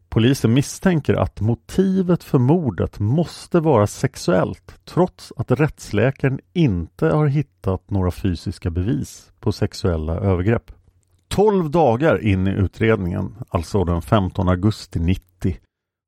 Polisen 0.08 0.54
misstänker 0.54 1.14
att 1.14 1.40
motivet 1.40 2.24
för 2.24 2.38
mordet 2.38 2.98
måste 2.98 3.60
vara 3.60 3.86
sexuellt 3.86 4.80
trots 4.84 5.32
att 5.36 5.50
rättsläkaren 5.50 6.40
inte 6.52 7.06
har 7.06 7.26
hittat 7.26 7.90
några 7.90 8.10
fysiska 8.10 8.70
bevis 8.70 9.32
på 9.40 9.52
sexuella 9.52 10.12
övergrepp. 10.12 10.72
12 11.28 11.70
dagar 11.70 12.24
in 12.24 12.46
i 12.46 12.50
utredningen, 12.50 13.34
alltså 13.48 13.84
den 13.84 14.02
15 14.02 14.48
augusti 14.48 15.00
90, 15.00 15.58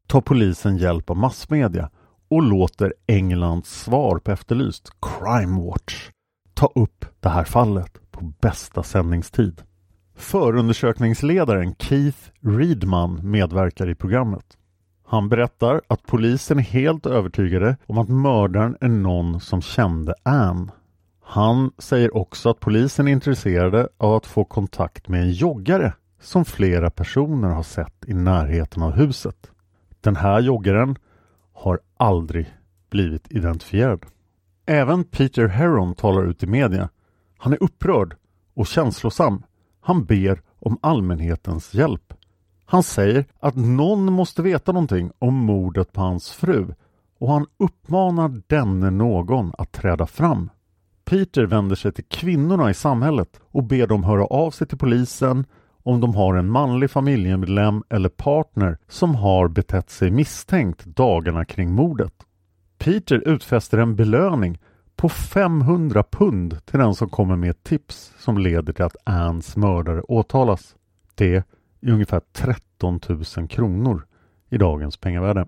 tar 0.07 0.21
polisen 0.21 0.77
hjälp 0.77 1.11
av 1.11 1.17
massmedia 1.17 1.91
och 2.31 2.43
låter 2.43 2.95
Englands 3.07 3.81
svar 3.83 4.19
på 4.19 4.31
Efterlyst, 4.31 4.91
Crime 5.01 5.61
Watch, 5.61 6.11
ta 6.55 6.73
upp 6.75 7.05
det 7.21 7.29
här 7.29 7.45
fallet 7.45 8.11
på 8.11 8.33
bästa 8.41 8.83
sändningstid. 8.83 9.63
Förundersökningsledaren 10.17 11.75
Keith 11.79 12.19
Reedman 12.41 13.31
medverkar 13.31 13.91
i 13.91 13.95
programmet. 13.95 14.45
Han 15.07 15.29
berättar 15.29 15.81
att 15.89 16.07
polisen 16.07 16.59
är 16.59 16.63
helt 16.63 17.07
övertygade 17.07 17.77
om 17.87 17.99
att 17.99 18.09
mördaren 18.09 18.77
är 18.81 18.89
någon 18.89 19.41
som 19.41 19.63
kände 19.63 20.15
Ann. 20.23 20.71
Han 21.23 21.71
säger 21.79 22.17
också 22.17 22.51
att 22.51 22.61
polisen 22.61 23.09
är 23.09 23.13
intresserade 23.13 23.89
av 23.97 24.15
att 24.15 24.27
få 24.27 24.45
kontakt 24.45 25.09
med 25.09 25.23
en 25.23 25.33
joggare 25.33 25.93
som 26.21 26.45
flera 26.45 26.91
personer 26.91 27.49
har 27.49 27.63
sett 27.63 28.05
i 28.07 28.15
närheten 28.15 28.83
av 28.83 28.93
huset. 28.93 29.51
Den 30.01 30.17
här 30.17 30.41
joggaren 30.41 30.97
har 31.61 31.81
aldrig 31.97 32.55
blivit 32.91 33.33
identifierad. 33.33 34.07
Även 34.67 35.05
Peter 35.05 35.47
Heron 35.47 35.95
talar 35.95 36.25
ut 36.25 36.43
i 36.43 36.47
media. 36.47 36.89
Han 37.39 37.53
är 37.53 37.63
upprörd 37.63 38.17
och 38.55 38.67
känslosam. 38.67 39.43
Han 39.81 40.05
ber 40.05 40.43
om 40.59 40.79
allmänhetens 40.83 41.75
hjälp. 41.75 42.15
Han 42.65 42.83
säger 42.83 43.25
att 43.41 43.57
någon 43.57 44.13
måste 44.13 44.43
veta 44.43 44.73
någonting 44.73 45.11
om 45.19 45.35
mordet 45.35 45.93
på 45.93 46.01
hans 46.01 46.31
fru 46.31 46.75
och 47.19 47.33
han 47.33 47.47
uppmanar 47.57 48.43
denne 48.47 48.91
någon 48.91 49.53
att 49.59 49.73
träda 49.73 50.07
fram. 50.07 50.51
Peter 51.05 51.47
vänder 51.47 51.77
sig 51.77 51.93
till 51.93 52.05
kvinnorna 52.05 52.71
i 52.71 52.75
samhället 52.75 53.41
och 53.43 53.65
ber 53.65 53.87
dem 53.87 54.05
höra 54.05 54.25
av 54.25 54.51
sig 54.51 54.67
till 54.67 54.79
polisen 54.79 55.45
om 55.83 56.01
de 56.01 56.15
har 56.15 56.35
en 56.35 56.51
manlig 56.51 56.91
familjemedlem 56.91 57.83
eller 57.89 58.09
partner 58.09 58.79
som 58.89 59.15
har 59.15 59.49
betett 59.49 59.91
sig 59.91 60.11
misstänkt 60.11 60.85
dagarna 60.85 61.45
kring 61.45 61.73
mordet. 61.73 62.13
Peter 62.79 63.29
utfäster 63.29 63.79
en 63.79 63.97
belöning 63.97 64.59
på 64.97 65.09
500 65.09 66.05
pund 66.11 66.67
till 66.67 66.79
den 66.79 66.95
som 66.95 67.09
kommer 67.09 67.37
med 67.37 67.51
ett 67.51 67.65
tips 67.65 68.15
som 68.19 68.39
leder 68.39 68.73
till 68.73 68.85
att 68.85 68.97
Anns 69.05 69.57
mördare 69.57 70.01
åtalas. 70.01 70.75
Det 71.15 71.35
är 71.35 71.93
ungefär 71.93 72.21
13 72.33 73.01
000 73.37 73.49
kronor 73.49 74.07
i 74.51 74.59
dagens 74.59 74.97
pengavärde. 74.97 75.47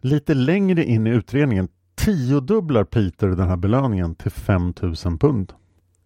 Lite 0.00 0.34
längre 0.34 0.84
in 0.84 1.06
i 1.06 1.10
utredningen 1.10 1.68
tiodubblar 1.94 2.84
Peter 2.84 3.28
den 3.28 3.48
här 3.48 3.56
belöningen 3.56 4.14
till 4.14 4.30
5 4.30 4.74
000 4.82 5.18
pund. 5.18 5.52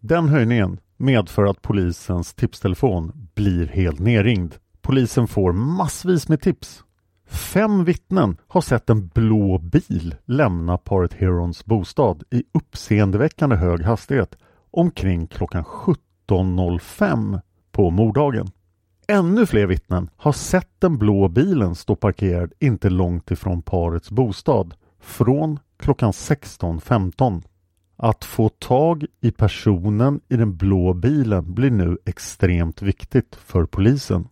Den 0.00 0.28
höjningen 0.28 0.78
medför 1.04 1.44
att 1.44 1.62
polisens 1.62 2.34
tipstelefon 2.34 3.28
blir 3.34 3.66
helt 3.66 4.00
nerringd. 4.00 4.54
Polisen 4.82 5.28
får 5.28 5.52
massvis 5.52 6.28
med 6.28 6.40
tips. 6.40 6.84
Fem 7.26 7.84
vittnen 7.84 8.36
har 8.48 8.60
sett 8.60 8.90
en 8.90 9.08
blå 9.08 9.58
bil 9.58 10.14
lämna 10.24 10.78
paret 10.78 11.12
Herons 11.12 11.64
bostad 11.64 12.22
i 12.30 12.44
uppseendeväckande 12.54 13.56
hög 13.56 13.82
hastighet 13.82 14.38
omkring 14.70 15.26
klockan 15.26 15.64
17.05 15.64 17.40
på 17.72 17.90
morddagen. 17.90 18.46
Ännu 19.08 19.46
fler 19.46 19.66
vittnen 19.66 20.10
har 20.16 20.32
sett 20.32 20.70
den 20.78 20.98
blå 20.98 21.28
bilen 21.28 21.74
stå 21.74 21.96
parkerad 21.96 22.52
inte 22.60 22.90
långt 22.90 23.30
ifrån 23.30 23.62
parets 23.62 24.10
bostad 24.10 24.74
från 25.00 25.58
klockan 25.76 26.10
16.15. 26.10 27.42
Att 27.96 28.24
få 28.24 28.48
tag 28.48 29.04
i 29.20 29.30
personen 29.30 30.20
i 30.28 30.36
den 30.36 30.56
blå 30.56 30.94
bilen 30.94 31.54
blir 31.54 31.70
nu 31.70 31.98
extremt 32.04 32.82
viktigt 32.82 33.36
för 33.36 33.66
polisen. 33.66 34.28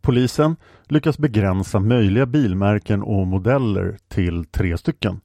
Polisen 0.00 0.56
lyckas 0.84 1.18
begränsa 1.18 1.80
möjliga 1.80 2.26
bilmärken 2.26 3.02
och 3.02 3.26
modeller 3.26 3.96
till 4.08 4.44
tre 4.44 4.78
stycken. 4.78 5.20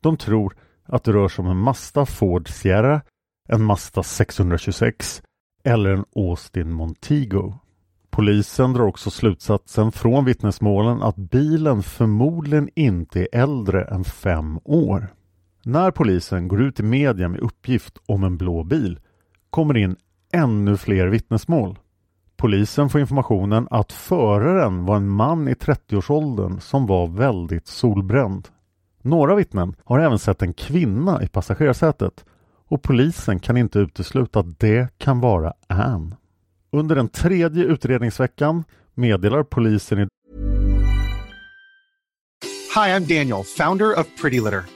De 0.00 0.16
tror 0.16 0.56
att 0.84 1.04
det 1.04 1.12
rör 1.12 1.28
sig 1.28 1.42
om 1.42 1.50
en 1.50 1.56
Mazda 1.56 2.06
Ford 2.06 2.48
Sierra, 2.48 3.00
en 3.48 3.64
Mazda 3.64 4.02
626 4.02 5.22
eller 5.64 5.90
en 5.90 6.04
Austin 6.16 6.72
Montego. 6.72 7.54
Polisen 8.10 8.72
drar 8.72 8.84
också 8.84 9.10
slutsatsen 9.10 9.92
från 9.92 10.24
vittnesmålen 10.24 11.02
att 11.02 11.16
bilen 11.16 11.82
förmodligen 11.82 12.68
inte 12.74 13.20
är 13.20 13.28
äldre 13.32 13.84
än 13.84 14.04
fem 14.04 14.58
år. 14.64 15.15
När 15.68 15.90
polisen 15.90 16.48
går 16.48 16.62
ut 16.62 16.80
i 16.80 16.82
media 16.82 17.28
med 17.28 17.40
uppgift 17.40 17.98
om 18.06 18.24
en 18.24 18.36
blå 18.36 18.64
bil 18.64 19.00
kommer 19.50 19.74
det 19.74 19.80
in 19.80 19.96
ännu 20.32 20.76
fler 20.76 21.06
vittnesmål. 21.06 21.78
Polisen 22.36 22.88
får 22.88 23.00
informationen 23.00 23.68
att 23.70 23.92
föraren 23.92 24.84
var 24.84 24.96
en 24.96 25.08
man 25.08 25.48
i 25.48 25.52
30-årsåldern 25.52 26.60
som 26.60 26.86
var 26.86 27.06
väldigt 27.06 27.66
solbränd. 27.66 28.48
Några 29.02 29.34
vittnen 29.34 29.74
har 29.84 29.98
även 29.98 30.18
sett 30.18 30.42
en 30.42 30.54
kvinna 30.54 31.22
i 31.22 31.28
passagerarsätet 31.28 32.24
och 32.68 32.82
polisen 32.82 33.40
kan 33.40 33.56
inte 33.56 33.78
utesluta 33.78 34.40
att 34.40 34.58
det 34.58 34.98
kan 34.98 35.20
vara 35.20 35.52
Ann. 35.66 36.14
Under 36.72 36.96
den 36.96 37.08
tredje 37.08 37.64
utredningsveckan 37.64 38.64
meddelar 38.94 39.42
polisen 39.42 39.98
i 39.98 40.08
Hi, 42.74 42.90
I'm 42.92 43.18
Daniel, 43.18 43.44
founder 43.44 44.00
of 44.00 44.06
Pretty 44.22 44.40
Litter. 44.40 44.75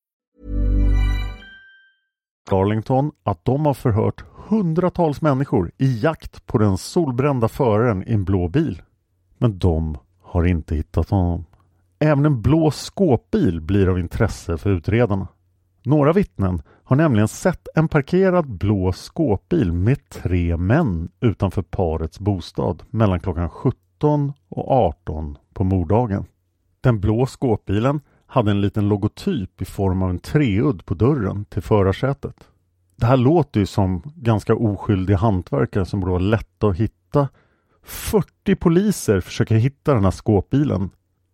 Darlington 2.51 3.11
att 3.23 3.45
de 3.45 3.65
har 3.65 3.73
förhört 3.73 4.23
hundratals 4.47 5.21
människor 5.21 5.71
i 5.77 5.99
jakt 5.99 6.45
på 6.45 6.57
den 6.57 6.77
solbrända 6.77 7.47
föraren 7.47 8.07
i 8.07 8.13
en 8.13 8.23
blå 8.23 8.47
bil. 8.47 8.81
Men 9.37 9.59
de 9.59 9.97
har 10.21 10.43
inte 10.43 10.75
hittat 10.75 11.09
honom. 11.09 11.45
Även 11.99 12.25
en 12.25 12.41
blå 12.41 12.71
skåpbil 12.71 13.61
blir 13.61 13.87
av 13.87 13.99
intresse 13.99 14.57
för 14.57 14.69
utredarna. 14.69 15.27
Några 15.83 16.13
vittnen 16.13 16.61
har 16.83 16.95
nämligen 16.95 17.27
sett 17.27 17.67
en 17.75 17.87
parkerad 17.87 18.47
blå 18.49 18.91
skåpbil 18.91 19.71
med 19.71 20.09
tre 20.09 20.57
män 20.57 21.09
utanför 21.19 21.61
parets 21.61 22.19
bostad 22.19 22.83
mellan 22.89 23.19
klockan 23.19 23.49
17 23.49 24.33
och 24.49 24.71
18 24.71 25.37
på 25.53 25.63
morddagen. 25.63 26.25
Den 26.81 26.99
blå 26.99 27.25
skåpbilen 27.25 28.01
hade 28.31 28.51
en 28.51 28.61
liten 28.61 28.89
logotyp 28.89 29.61
i 29.61 29.65
form 29.65 30.03
av 30.03 30.09
en 30.09 30.19
treudd 30.19 30.85
på 30.85 30.93
dörren 30.93 31.45
till 31.45 31.61
förarsätet. 31.61 32.35
Det 32.95 33.05
här 33.05 33.17
låter 33.17 33.59
ju 33.59 33.65
som 33.65 34.01
ganska 34.15 34.55
oskyldiga 34.55 35.17
hantverkare 35.17 35.85
som 35.85 35.99
borde 35.99 36.11
vara 36.11 36.21
lätta 36.21 36.67
att 36.67 36.77
hitta. 36.77 37.29
40 37.83 38.55
poliser 38.55 39.21
försöker 39.21 39.55
hitta 39.55 39.93
den 39.93 40.03
här 40.03 40.11
skåpbilen, 40.11 40.89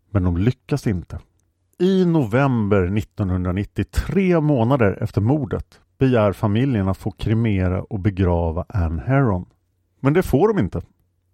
men 0.10 0.24
de 0.24 0.38
lyckas 0.38 0.88
inte. 0.88 1.20
I 1.80 2.06
november 2.06 2.98
1990, 2.98 3.86
tre 3.92 4.42
månader 4.42 4.98
efter 5.02 5.22
mordet, 5.22 5.80
begär 5.98 6.34
familjen 6.34 6.88
att 6.88 6.98
få 6.98 7.12
kremera 7.12 7.84
och 7.84 8.00
begrava 8.00 8.66
Anne 8.70 9.02
Heron. 9.02 9.46
Men 10.00 10.14
det 10.14 10.24
får 10.24 10.48
de 10.48 10.60
inte. 10.60 10.82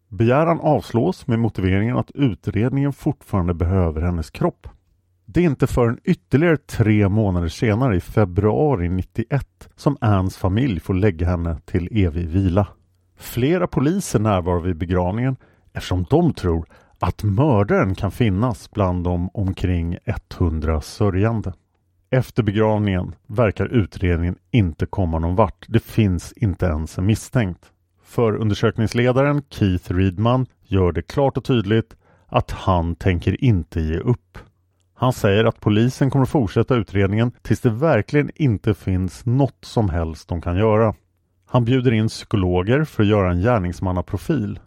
Begäran 0.07 0.59
avslås 0.59 1.27
med 1.27 1.39
motiveringen 1.39 1.97
att 1.97 2.11
utredningen 2.11 2.93
fortfarande 2.93 3.53
behöver 3.53 4.01
hennes 4.01 4.29
kropp. 4.29 4.67
Det 5.25 5.39
är 5.39 5.43
inte 5.43 5.67
förrän 5.67 5.99
ytterligare 6.03 6.57
tre 6.57 7.09
månader 7.09 7.47
senare 7.47 7.95
i 7.95 7.99
februari 7.99 8.89
91 8.89 9.69
som 9.75 9.97
Anns 10.01 10.37
familj 10.37 10.79
får 10.79 10.93
lägga 10.93 11.27
henne 11.27 11.57
till 11.65 12.05
evig 12.05 12.27
vila. 12.27 12.67
Flera 13.17 13.67
poliser 13.67 14.19
närvarar 14.19 14.59
vid 14.59 14.77
begravningen 14.77 15.35
eftersom 15.73 16.05
de 16.09 16.33
tror 16.33 16.65
att 16.99 17.23
mördaren 17.23 17.95
kan 17.95 18.11
finnas 18.11 18.71
bland 18.71 19.03
de 19.03 19.29
omkring 19.33 19.97
100 20.39 20.81
sörjande. 20.81 21.53
Efter 22.09 22.43
begravningen 22.43 23.15
verkar 23.27 23.65
utredningen 23.65 24.35
inte 24.51 24.85
komma 24.85 25.19
någon 25.19 25.35
vart. 25.35 25.65
Det 25.67 25.83
finns 25.83 26.33
inte 26.33 26.65
ens 26.65 26.97
en 26.97 27.05
misstänkt. 27.05 27.71
Förundersökningsledaren 28.03 29.41
Keith 29.49 29.93
Reedman 29.93 30.45
gör 30.63 30.91
det 30.91 31.01
klart 31.01 31.37
och 31.37 31.43
tydligt 31.43 31.95
att 32.27 32.51
han 32.51 32.95
tänker 32.95 33.43
inte 33.43 33.81
ge 33.81 33.97
upp. 33.97 34.37
Han 34.95 35.13
säger 35.13 35.45
att 35.45 35.59
polisen 35.59 36.09
kommer 36.09 36.25
fortsätta 36.25 36.75
utredningen 36.75 37.31
tills 37.41 37.61
det 37.61 37.69
verkligen 37.69 38.29
inte 38.35 38.73
finns 38.73 39.25
något 39.25 39.65
som 39.65 39.89
helst 39.89 40.27
de 40.27 40.41
kan 40.41 40.57
göra. 40.57 40.95
Han 41.45 41.65
bjuder 41.65 41.91
in 41.91 42.07
psykologer 42.07 42.83
för 42.83 43.03
att 43.03 43.09
göra 43.09 43.31
en 43.31 43.41
gärningsmannaprofil. 43.41 44.59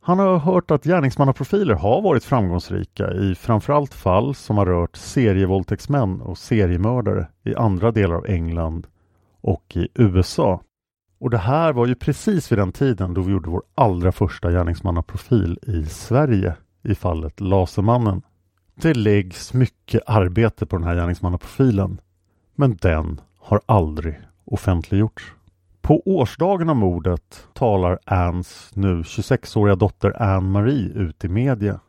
Han 0.00 0.18
har 0.18 0.38
hört 0.38 0.70
att 0.70 0.84
gärningsmannaprofiler 0.84 1.74
har 1.74 2.02
varit 2.02 2.24
framgångsrika 2.24 3.12
i 3.12 3.34
framförallt 3.34 3.94
fall 3.94 4.34
som 4.34 4.58
har 4.58 4.66
rört 4.66 4.96
serievåldtäktsmän 4.96 6.20
och 6.20 6.38
seriemördare 6.38 7.28
i 7.44 7.54
andra 7.54 7.90
delar 7.90 8.14
av 8.14 8.26
England 8.26 8.86
och 9.40 9.76
i 9.76 9.88
USA. 9.94 10.60
Och 11.20 11.30
det 11.30 11.38
här 11.38 11.72
var 11.72 11.86
ju 11.86 11.94
precis 11.94 12.52
vid 12.52 12.58
den 12.58 12.72
tiden 12.72 13.14
då 13.14 13.20
vi 13.20 13.32
gjorde 13.32 13.50
vår 13.50 13.62
allra 13.74 14.12
första 14.12 14.50
gärningsmannaprofil 14.50 15.58
i 15.62 15.84
Sverige 15.84 16.54
i 16.82 16.94
fallet 16.94 17.40
Lasermannen. 17.40 18.22
Det 18.82 18.94
läggs 18.94 19.54
mycket 19.54 20.02
arbete 20.06 20.66
på 20.66 20.76
den 20.76 20.86
här 20.86 20.94
gärningsmannaprofilen 20.94 22.00
men 22.54 22.76
den 22.76 23.20
har 23.38 23.60
aldrig 23.66 24.20
offentliggjorts. 24.44 25.32
På 25.80 26.02
årsdagen 26.04 26.70
av 26.70 26.76
mordet 26.76 27.46
talar 27.54 27.98
Anns 28.04 28.70
nu 28.74 29.02
26-åriga 29.02 29.76
dotter 29.76 30.22
Anne-Marie 30.22 30.92
ut 30.92 31.24
i 31.24 31.28
media. 31.28 31.80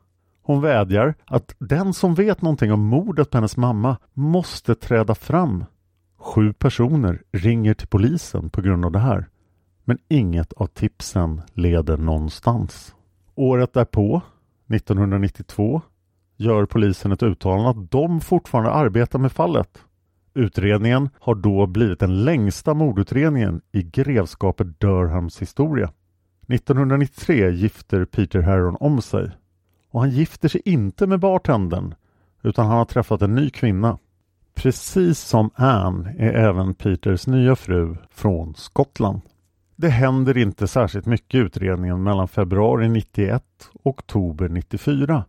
Hon 0.42 0.62
vädjar 0.62 1.14
att 1.26 1.56
den 1.60 1.94
som 1.94 2.16
vet 2.16 2.42
någonting 2.42 2.72
om 2.72 2.82
mordet 2.82 3.30
på 3.30 3.38
hennes 3.38 3.58
mamma 3.58 3.98
måste 4.14 4.76
träda 4.76 5.16
fram. 5.16 5.66
Sju 6.18 6.54
personer 6.54 7.22
ringer 7.32 7.74
till 7.74 7.88
polisen 7.88 8.50
på 8.50 8.62
grund 8.62 8.86
av 8.86 8.92
det 8.92 9.00
här. 9.00 9.26
Men 9.86 9.98
inget 10.08 10.54
av 10.54 10.68
tipsen 10.68 11.42
leder 11.54 11.98
någonstans. 11.98 12.96
Året 13.36 13.74
därpå, 13.74 14.22
1992, 14.68 15.82
gör 16.40 16.66
polisen 16.66 17.12
ett 17.12 17.24
uttalande 17.24 17.70
att 17.70 17.92
de 17.92 18.22
fortfarande 18.22 18.72
arbetar 18.72 19.20
med 19.20 19.32
fallet. 19.32 19.84
Utredningen 20.34 21.10
har 21.20 21.36
då 21.36 21.68
blivit 21.68 22.00
den 22.00 22.24
längsta 22.24 22.74
mordutredningen 22.74 23.62
i 23.72 23.84
grevskapet 23.84 24.80
Durhams 24.80 25.42
historia. 25.42 25.92
1993 26.48 27.50
gifter 27.50 28.06
Peter 28.06 28.42
Heron 28.42 28.78
om 28.80 29.02
sig 29.02 29.32
och 29.92 30.00
han 30.00 30.10
gifter 30.10 30.50
sig 30.50 30.62
inte 30.66 31.08
med 31.08 31.20
bartendern 31.20 31.96
utan 32.44 32.68
han 32.68 32.78
har 32.78 32.86
träffat 32.86 33.22
en 33.22 33.36
ny 33.36 33.50
kvinna. 33.50 33.98
Precis 34.56 35.20
som 35.20 35.50
Anne 35.56 36.16
är 36.20 36.34
även 36.34 36.76
Peters 36.76 37.28
nya 37.28 37.56
fru 37.56 37.96
från 38.12 38.56
Skottland. 38.56 39.22
Det 39.76 39.90
händer 39.90 40.38
inte 40.38 40.68
särskilt 40.68 41.06
mycket 41.06 41.36
i 41.36 41.38
utredningen 41.38 42.04
mellan 42.04 42.28
februari 42.28 42.90
91 42.90 43.44
och 43.74 43.88
oktober 43.88 44.50
94. 44.50 45.26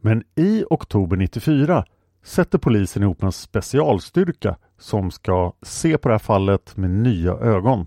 Men 0.00 0.22
i 0.36 0.64
oktober 0.70 1.16
94 1.16 1.84
sätter 2.24 2.58
polisen 2.58 3.02
ihop 3.02 3.22
en 3.22 3.32
specialstyrka 3.32 4.56
som 4.78 5.10
ska 5.10 5.52
se 5.62 5.98
på 5.98 6.08
det 6.08 6.14
här 6.14 6.18
fallet 6.18 6.76
med 6.76 6.90
nya 6.90 7.32
ögon. 7.32 7.86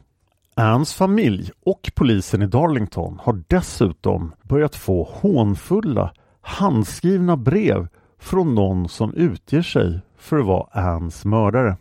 Anns 0.55 0.93
familj 0.93 1.51
och 1.65 1.91
polisen 1.95 2.41
i 2.41 2.47
Darlington 2.47 3.19
har 3.23 3.43
dessutom 3.47 4.33
börjat 4.41 4.75
få 4.75 5.03
hånfulla 5.03 6.13
handskrivna 6.41 7.37
brev 7.37 7.87
från 8.19 8.55
någon 8.55 8.89
som 8.89 9.13
utger 9.13 9.61
sig 9.61 9.99
för 10.17 10.39
att 10.39 10.45
vara 10.45 10.81
Anns 10.81 11.25
mördare. 11.25 11.77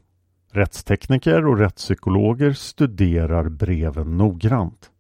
Rättstekniker 0.53 1.47
och 1.47 1.59
rättspsykologer 1.59 2.53
studerar 2.53 3.49
breven 3.49 4.17
noggrant. 4.17 4.92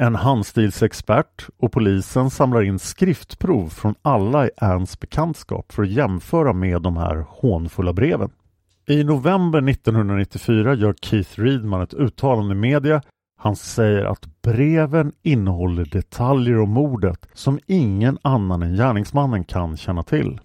En 0.00 0.14
handstilsexpert 0.14 1.48
och 1.56 1.72
polisen 1.72 2.30
samlar 2.30 2.62
in 2.62 2.78
skriftprov 2.78 3.68
från 3.68 3.94
alla 4.02 4.46
i 4.46 4.50
Anns 4.56 5.00
bekantskap 5.00 5.72
för 5.72 5.82
att 5.82 5.90
jämföra 5.90 6.52
med 6.52 6.82
de 6.82 6.96
här 6.96 7.26
hånfulla 7.28 7.92
breven. 7.92 8.30
I 8.88 9.04
november 9.04 9.70
1994 9.70 10.74
gör 10.74 10.94
Keith 11.02 11.40
Reedman 11.40 11.82
ett 11.82 11.94
uttalande 11.94 12.54
i 12.54 12.58
media. 12.58 13.02
Han 13.38 13.56
säger 13.56 14.04
att 14.04 14.42
breven 14.42 15.12
innehåller 15.22 15.84
detaljer 15.84 16.58
om 16.58 16.70
mordet 16.70 17.28
som 17.32 17.58
ingen 17.66 18.18
annan 18.22 18.62
än 18.62 18.76
gärningsmannen 18.76 19.44
kan 19.44 19.76
känna 19.76 20.02
till. 20.02 20.40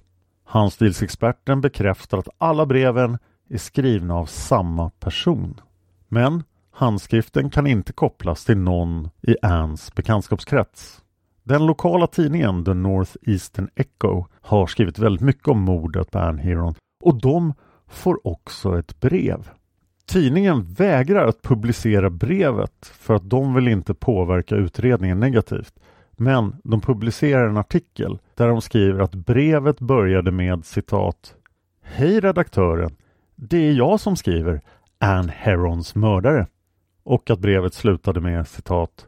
Handstilsexperten 0.46 1.62
bekräftar 1.62 2.18
att 2.18 2.30
alla 2.38 2.66
breven 2.66 3.18
är 3.50 3.58
skrivna 3.58 4.16
av 4.16 4.26
samma 4.26 4.90
person. 4.90 5.62
Men 6.08 6.44
handskriften 6.74 7.50
kan 7.50 7.68
inte 7.68 7.94
kopplas 7.94 8.46
till 8.46 8.58
någon 8.58 9.10
i 9.22 9.36
Anns 9.42 9.96
bekantskapskrets. 9.96 11.02
Den 11.44 11.66
lokala 11.66 12.08
tidningen 12.08 12.66
The 12.66 12.74
North 12.74 13.12
Eastern 13.22 13.70
Echo 13.76 14.26
har 14.42 14.68
skrivit 14.68 15.00
väldigt 15.00 15.22
mycket 15.22 15.48
om 15.48 15.62
mordet 15.62 16.12
på 16.12 16.20
Ann 16.20 16.38
Heron 16.38 16.76
och 17.04 17.22
de 17.22 17.54
får 17.88 18.28
också 18.28 18.80
ett 18.80 19.00
brev. 19.00 19.50
Tidningen 20.06 20.74
vägrar 20.74 21.28
att 21.28 21.42
publicera 21.42 22.10
brevet 22.10 22.86
för 22.86 23.14
att 23.14 23.30
de 23.30 23.54
vill 23.54 23.68
inte 23.68 23.94
påverka 23.94 24.56
utredningen 24.56 25.20
negativt. 25.20 25.74
Men 26.12 26.56
de 26.64 26.82
publicerar 26.82 27.50
en 27.50 27.58
artikel 27.58 28.20
där 28.36 28.48
de 28.48 28.62
skriver 28.62 29.00
att 29.00 29.16
brevet 29.16 29.80
började 29.80 30.32
med 30.32 30.66
citat 30.66 31.36
Hej 31.82 32.20
redaktören! 32.20 32.96
Det 33.36 33.58
är 33.58 33.74
jag 33.74 34.00
som 34.00 34.16
skriver 34.16 34.62
Ann 35.00 35.30
Herons 35.30 35.96
mördare. 35.96 36.48
Och 37.04 37.30
att 37.30 37.40
brevet 37.40 37.74
slutade 37.74 38.22
med 38.22 38.48
citat 38.48 39.08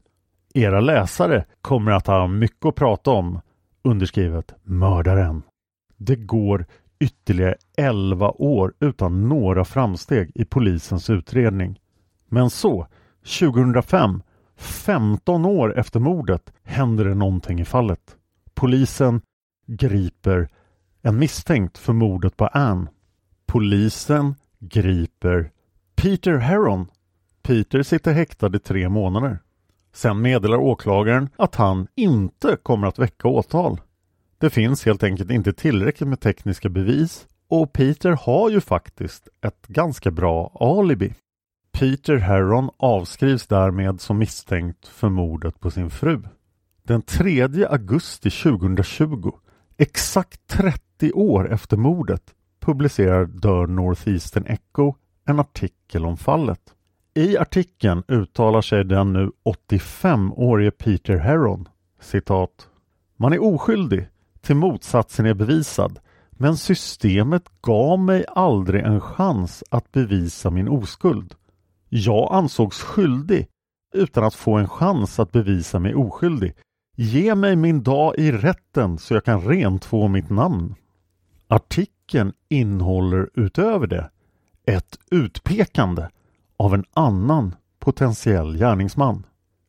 Era 0.53 0.79
läsare 0.79 1.45
kommer 1.61 1.91
att 1.91 2.07
ha 2.07 2.27
mycket 2.27 2.65
att 2.65 2.75
prata 2.75 3.11
om 3.11 3.41
underskrivet 3.83 4.53
mördaren. 4.63 5.41
Det 5.97 6.15
går 6.15 6.65
ytterligare 6.99 7.55
11 7.77 8.31
år 8.31 8.73
utan 8.79 9.29
några 9.29 9.65
framsteg 9.65 10.31
i 10.35 10.45
polisens 10.45 11.09
utredning. 11.09 11.79
Men 12.29 12.49
så, 12.49 12.87
2005, 13.39 14.21
15 14.57 15.45
år 15.45 15.79
efter 15.79 15.99
mordet, 15.99 16.53
händer 16.63 17.05
det 17.05 17.15
någonting 17.15 17.59
i 17.59 17.65
fallet. 17.65 18.15
Polisen 18.53 19.21
griper 19.67 20.49
en 21.01 21.19
misstänkt 21.19 21.77
för 21.77 21.93
mordet 21.93 22.37
på 22.37 22.47
Ann. 22.47 22.89
Polisen 23.45 24.35
griper 24.59 25.51
Peter 25.95 26.37
Heron. 26.37 26.87
Peter 27.45 27.83
sitter 27.83 28.13
häktad 28.13 28.55
i 28.55 28.59
tre 28.59 28.89
månader. 28.89 29.39
Sen 29.93 30.21
meddelar 30.21 30.57
åklagaren 30.57 31.29
att 31.37 31.55
han 31.55 31.87
inte 31.95 32.57
kommer 32.63 32.87
att 32.87 32.99
väcka 32.99 33.27
åtal. 33.27 33.81
Det 34.37 34.49
finns 34.49 34.85
helt 34.85 35.03
enkelt 35.03 35.31
inte 35.31 35.53
tillräckligt 35.53 36.09
med 36.09 36.19
tekniska 36.19 36.69
bevis 36.69 37.27
och 37.49 37.73
Peter 37.73 38.11
har 38.11 38.49
ju 38.49 38.61
faktiskt 38.61 39.27
ett 39.41 39.67
ganska 39.67 40.11
bra 40.11 40.57
alibi. 40.59 41.13
Peter 41.71 42.15
Herron 42.15 42.69
avskrivs 42.77 43.47
därmed 43.47 44.01
som 44.01 44.17
misstänkt 44.17 44.87
för 44.87 45.09
mordet 45.09 45.59
på 45.59 45.71
sin 45.71 45.89
fru. 45.89 46.21
Den 46.83 47.01
3 47.01 47.65
augusti 47.65 48.29
2020, 48.29 49.31
exakt 49.77 50.47
30 50.47 51.11
år 51.13 51.53
efter 51.53 51.77
mordet, 51.77 52.33
publicerar 52.59 53.25
The 53.25 53.73
Northeastern 53.73 54.45
Echo 54.45 54.93
en 55.25 55.39
artikel 55.39 56.05
om 56.05 56.17
fallet. 56.17 56.71
I 57.17 57.37
artikeln 57.37 58.03
uttalar 58.07 58.61
sig 58.61 58.85
den 58.85 59.13
nu 59.13 59.31
85-årige 59.69 60.71
Peter 60.71 61.17
Heron, 61.17 61.67
citat 61.99 62.69
Man 63.15 63.33
är 63.33 63.43
oskyldig 63.43 64.07
till 64.41 64.55
motsatsen 64.55 65.25
är 65.25 65.33
bevisad 65.33 65.99
men 66.31 66.57
systemet 66.57 67.43
gav 67.61 67.99
mig 67.99 68.25
aldrig 68.27 68.83
en 68.83 69.01
chans 69.01 69.63
att 69.69 69.91
bevisa 69.91 70.49
min 70.49 70.67
oskuld. 70.67 71.33
Jag 71.89 72.33
ansågs 72.33 72.81
skyldig 72.81 73.47
utan 73.93 74.23
att 74.23 74.35
få 74.35 74.53
en 74.53 74.69
chans 74.69 75.19
att 75.19 75.31
bevisa 75.31 75.79
mig 75.79 75.95
oskyldig. 75.95 76.53
Ge 76.95 77.35
mig 77.35 77.55
min 77.55 77.83
dag 77.83 78.15
i 78.17 78.31
rätten 78.31 78.97
så 78.97 79.13
jag 79.13 79.23
kan 79.23 79.41
rentvå 79.41 80.07
mitt 80.07 80.29
namn. 80.29 80.75
Artikeln 81.47 82.33
innehåller 82.49 83.29
utöver 83.33 83.87
det 83.87 84.09
ett 84.65 84.99
utpekande 85.11 86.09
av 86.57 86.73
en 86.73 86.83
annan 86.93 87.55
potentiell 87.79 88.57
gärningsman. 88.57 89.25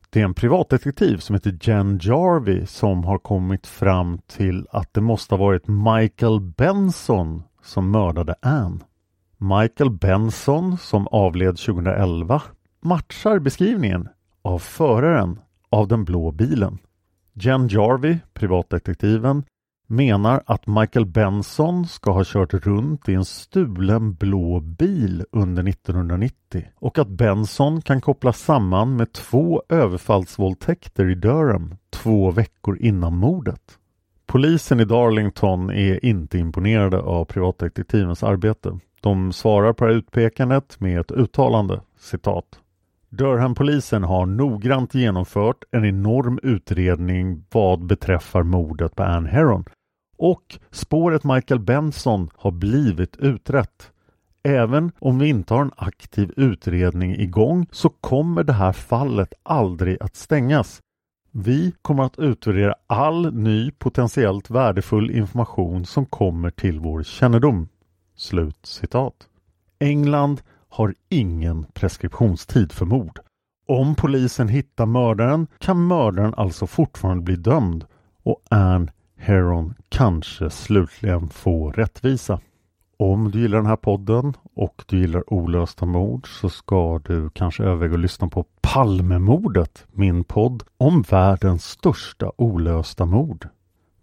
Det 0.09 0.21
är 0.21 0.25
en 0.25 0.33
privatdetektiv 0.33 1.17
som 1.17 1.35
heter 1.35 1.57
Jen 1.61 1.99
Jarvey 2.01 2.65
som 2.65 3.03
har 3.03 3.17
kommit 3.17 3.67
fram 3.67 4.19
till 4.27 4.67
att 4.71 4.93
det 4.93 5.01
måste 5.01 5.35
ha 5.35 5.39
varit 5.45 5.67
Michael 5.67 6.39
Benson 6.41 7.43
som 7.63 7.91
mördade 7.91 8.35
Ann. 8.41 8.83
Michael 9.37 9.89
Benson 9.89 10.77
som 10.77 11.07
avled 11.07 11.57
2011 11.57 12.41
matchar 12.81 13.39
beskrivningen 13.39 14.09
av 14.41 14.59
föraren 14.59 15.39
av 15.69 15.87
den 15.87 16.05
blå 16.05 16.31
bilen. 16.31 16.77
Jen 17.33 17.67
Jarvey, 17.67 18.17
privatdetektiven, 18.33 19.43
menar 19.87 20.43
att 20.45 20.67
Michael 20.67 21.05
Benson 21.05 21.87
ska 21.87 22.11
ha 22.11 22.23
kört 22.25 22.53
runt 22.53 23.09
i 23.09 23.13
en 23.13 23.25
stulen 23.25 24.13
blå 24.13 24.59
bil 24.59 25.25
under 25.31 25.69
1990 25.69 26.65
och 26.75 26.99
att 26.99 27.07
Benson 27.07 27.81
kan 27.81 28.01
kopplas 28.01 28.39
samman 28.39 28.95
med 28.95 29.13
två 29.13 29.63
överfallsvåldtäkter 29.69 31.09
i 31.09 31.15
Durham 31.15 31.75
två 31.89 32.31
veckor 32.31 32.77
innan 32.77 33.17
mordet. 33.17 33.61
Polisen 34.25 34.79
i 34.79 34.85
Darlington 34.85 35.69
är 35.69 36.05
inte 36.05 36.37
imponerade 36.37 36.99
av 36.99 37.25
privatdetektivens 37.25 38.23
arbete. 38.23 38.79
De 39.01 39.33
svarar 39.33 39.73
på 39.73 39.85
det 39.85 39.91
här 39.91 39.97
utpekandet 39.97 40.79
med 40.79 40.99
ett 40.99 41.11
uttalande, 41.11 41.81
citat. 41.99 42.59
Durham-polisen 43.09 44.03
har 44.03 44.25
noggrant 44.25 44.95
genomfört 44.95 45.63
en 45.71 45.85
enorm 45.85 46.39
utredning 46.43 47.45
vad 47.51 47.85
beträffar 47.85 48.43
mordet 48.43 48.95
på 48.95 49.03
Ann 49.03 49.25
Heron 49.25 49.65
och 50.17 50.59
spåret 50.71 51.23
Michael 51.23 51.59
Benson 51.59 52.29
har 52.35 52.51
blivit 52.51 53.17
utrett. 53.17 53.91
Även 54.43 54.91
om 54.99 55.19
vi 55.19 55.27
inte 55.27 55.53
har 55.53 55.61
en 55.61 55.71
aktiv 55.77 56.31
utredning 56.35 57.15
igång 57.15 57.67
så 57.71 57.89
kommer 57.89 58.43
det 58.43 58.53
här 58.53 58.73
fallet 58.73 59.33
aldrig 59.43 59.97
att 60.03 60.15
stängas. 60.15 60.81
Vi 61.31 61.73
kommer 61.81 62.03
att 62.03 62.19
utvärdera 62.19 62.75
all 62.87 63.33
ny 63.33 63.71
potentiellt 63.71 64.49
värdefull 64.49 65.11
information 65.11 65.85
som 65.85 66.05
kommer 66.05 66.49
till 66.49 66.79
vår 66.79 67.03
kännedom. 67.03 67.69
Slut 68.15 68.65
citat. 68.65 69.27
England 69.79 70.41
har 70.69 70.95
ingen 71.09 71.65
preskriptionstid 71.73 72.71
för 72.71 72.85
mord. 72.85 73.19
Om 73.67 73.95
polisen 73.95 74.47
hittar 74.47 74.85
mördaren 74.85 75.47
kan 75.57 75.87
mördaren 75.87 76.33
alltså 76.37 76.67
fortfarande 76.67 77.23
bli 77.23 77.35
dömd 77.35 77.85
och 78.23 78.43
Ann 78.49 78.91
Heron 79.17 79.73
kanske 79.89 80.49
slutligen 80.49 81.29
får 81.29 81.71
rättvisa. 81.71 82.39
Om 82.97 83.31
du 83.31 83.39
gillar 83.39 83.57
den 83.57 83.65
här 83.65 83.75
podden 83.75 84.33
och 84.53 84.83
du 84.87 84.99
gillar 84.99 85.33
olösta 85.33 85.85
mord 85.85 86.39
så 86.39 86.49
ska 86.49 86.99
du 86.99 87.29
kanske 87.29 87.63
överväga 87.63 87.93
att 87.93 87.99
lyssna 87.99 88.27
på 88.27 88.45
Palmemordet, 88.61 89.85
min 89.91 90.23
podd 90.23 90.63
om 90.77 91.01
världens 91.01 91.65
största 91.65 92.31
olösta 92.37 93.05
mord. 93.05 93.47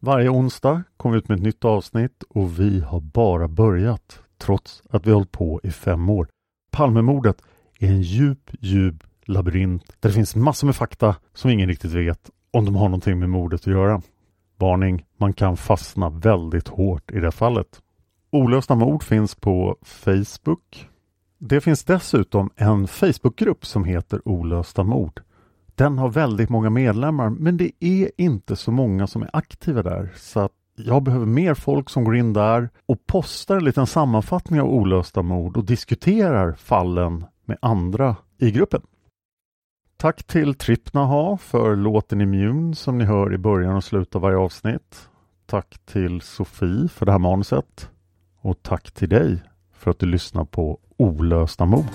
Varje 0.00 0.29
onsdag 0.29 0.83
kommer 0.96 1.12
vi 1.12 1.18
ut 1.18 1.29
med 1.29 1.37
ett 1.37 1.44
nytt 1.44 1.64
avsnitt 1.64 2.22
och 2.29 2.61
vi 2.61 2.81
har 2.81 3.00
bara 3.00 3.48
börjat 3.48 4.20
trots 4.38 4.83
att 4.90 5.07
vi 5.07 5.12
hållit 5.12 5.33
på 5.33 5.61
i 5.62 5.70
fem 5.70 6.09
år. 6.09 6.29
Palmemordet 6.70 7.42
är 7.79 7.88
en 7.88 8.03
djup, 8.03 8.50
djup 8.61 9.05
labyrint 9.24 9.96
där 10.00 10.09
det 10.09 10.14
finns 10.14 10.37
massor 10.37 10.66
med 10.66 10.77
fakta 10.77 11.16
som 11.35 11.50
ingen 11.50 11.68
riktigt 11.68 11.92
vet 11.92 12.31
om 12.50 12.64
de 12.64 12.77
har 12.77 12.88
någonting 12.88 13.18
med 13.18 13.29
mordet 13.29 13.61
att 13.61 13.66
göra. 13.66 14.03
Varning, 14.64 15.05
man 15.16 15.33
kan 15.33 15.57
fastna 15.57 16.11
väldigt 16.11 16.68
hårt 16.68 17.11
i 17.11 17.20
det 17.20 17.31
fallet. 17.31 17.83
Olösta 18.31 18.74
mord 18.74 19.03
finns 19.03 19.35
på 19.35 19.77
Facebook. 19.83 20.88
Det 21.38 21.61
finns 21.61 21.85
dessutom 21.85 22.50
en 22.57 22.88
Facebookgrupp 22.88 23.66
som 23.66 23.85
heter 23.85 24.29
Olösta 24.29 24.83
mord. 24.85 25.20
Den 25.74 25.98
har 25.98 26.09
väldigt 26.09 26.50
många 26.50 26.70
medlemmar 26.70 27.31
men 27.31 27.57
det 27.57 27.70
är 27.81 28.11
inte 28.16 28.57
så 28.57 28.70
många 28.70 29.07
som 29.07 29.22
är 29.22 29.31
aktiva 29.33 29.83
där 29.83 30.12
så 30.16 30.40
att 30.40 30.53
jag 30.77 31.03
behöver 31.03 31.27
mer 31.27 31.55
folk 31.55 31.90
som 31.90 32.05
går 32.05 32.16
in 32.16 32.33
där 32.33 32.68
och 32.87 33.07
postar 33.07 33.57
en 33.57 33.64
liten 33.64 33.87
sammanfattning 33.87 34.61
av 34.61 34.68
olösta 34.68 35.22
mord 35.22 35.57
och 35.57 35.64
diskuterar 35.64 36.53
fallen 36.53 37.24
med 37.44 37.59
andra 37.62 38.16
i 38.38 38.50
gruppen. 38.50 38.83
Tack 40.04 40.24
till 40.24 40.54
Trippnaha 40.54 41.36
för 41.36 41.76
låten 41.76 42.20
Immune 42.20 42.74
som 42.74 42.98
ni 42.98 43.04
hör 43.04 43.34
i 43.34 43.38
början 43.38 43.76
och 43.76 43.84
slutet 43.84 44.14
av 44.14 44.22
varje 44.22 44.36
avsnitt. 44.36 45.08
Tack 45.46 45.78
till 45.84 46.20
Sofie 46.20 46.88
för 46.88 47.06
det 47.06 47.12
här 47.12 47.18
manuset. 47.18 47.90
Och 48.40 48.62
tack 48.62 48.90
till 48.90 49.08
dig 49.08 49.42
för 49.72 49.90
att 49.90 49.98
du 49.98 50.06
lyssnar 50.06 50.44
på 50.44 50.78
Olösta 50.96 51.64
mord. 51.64 51.86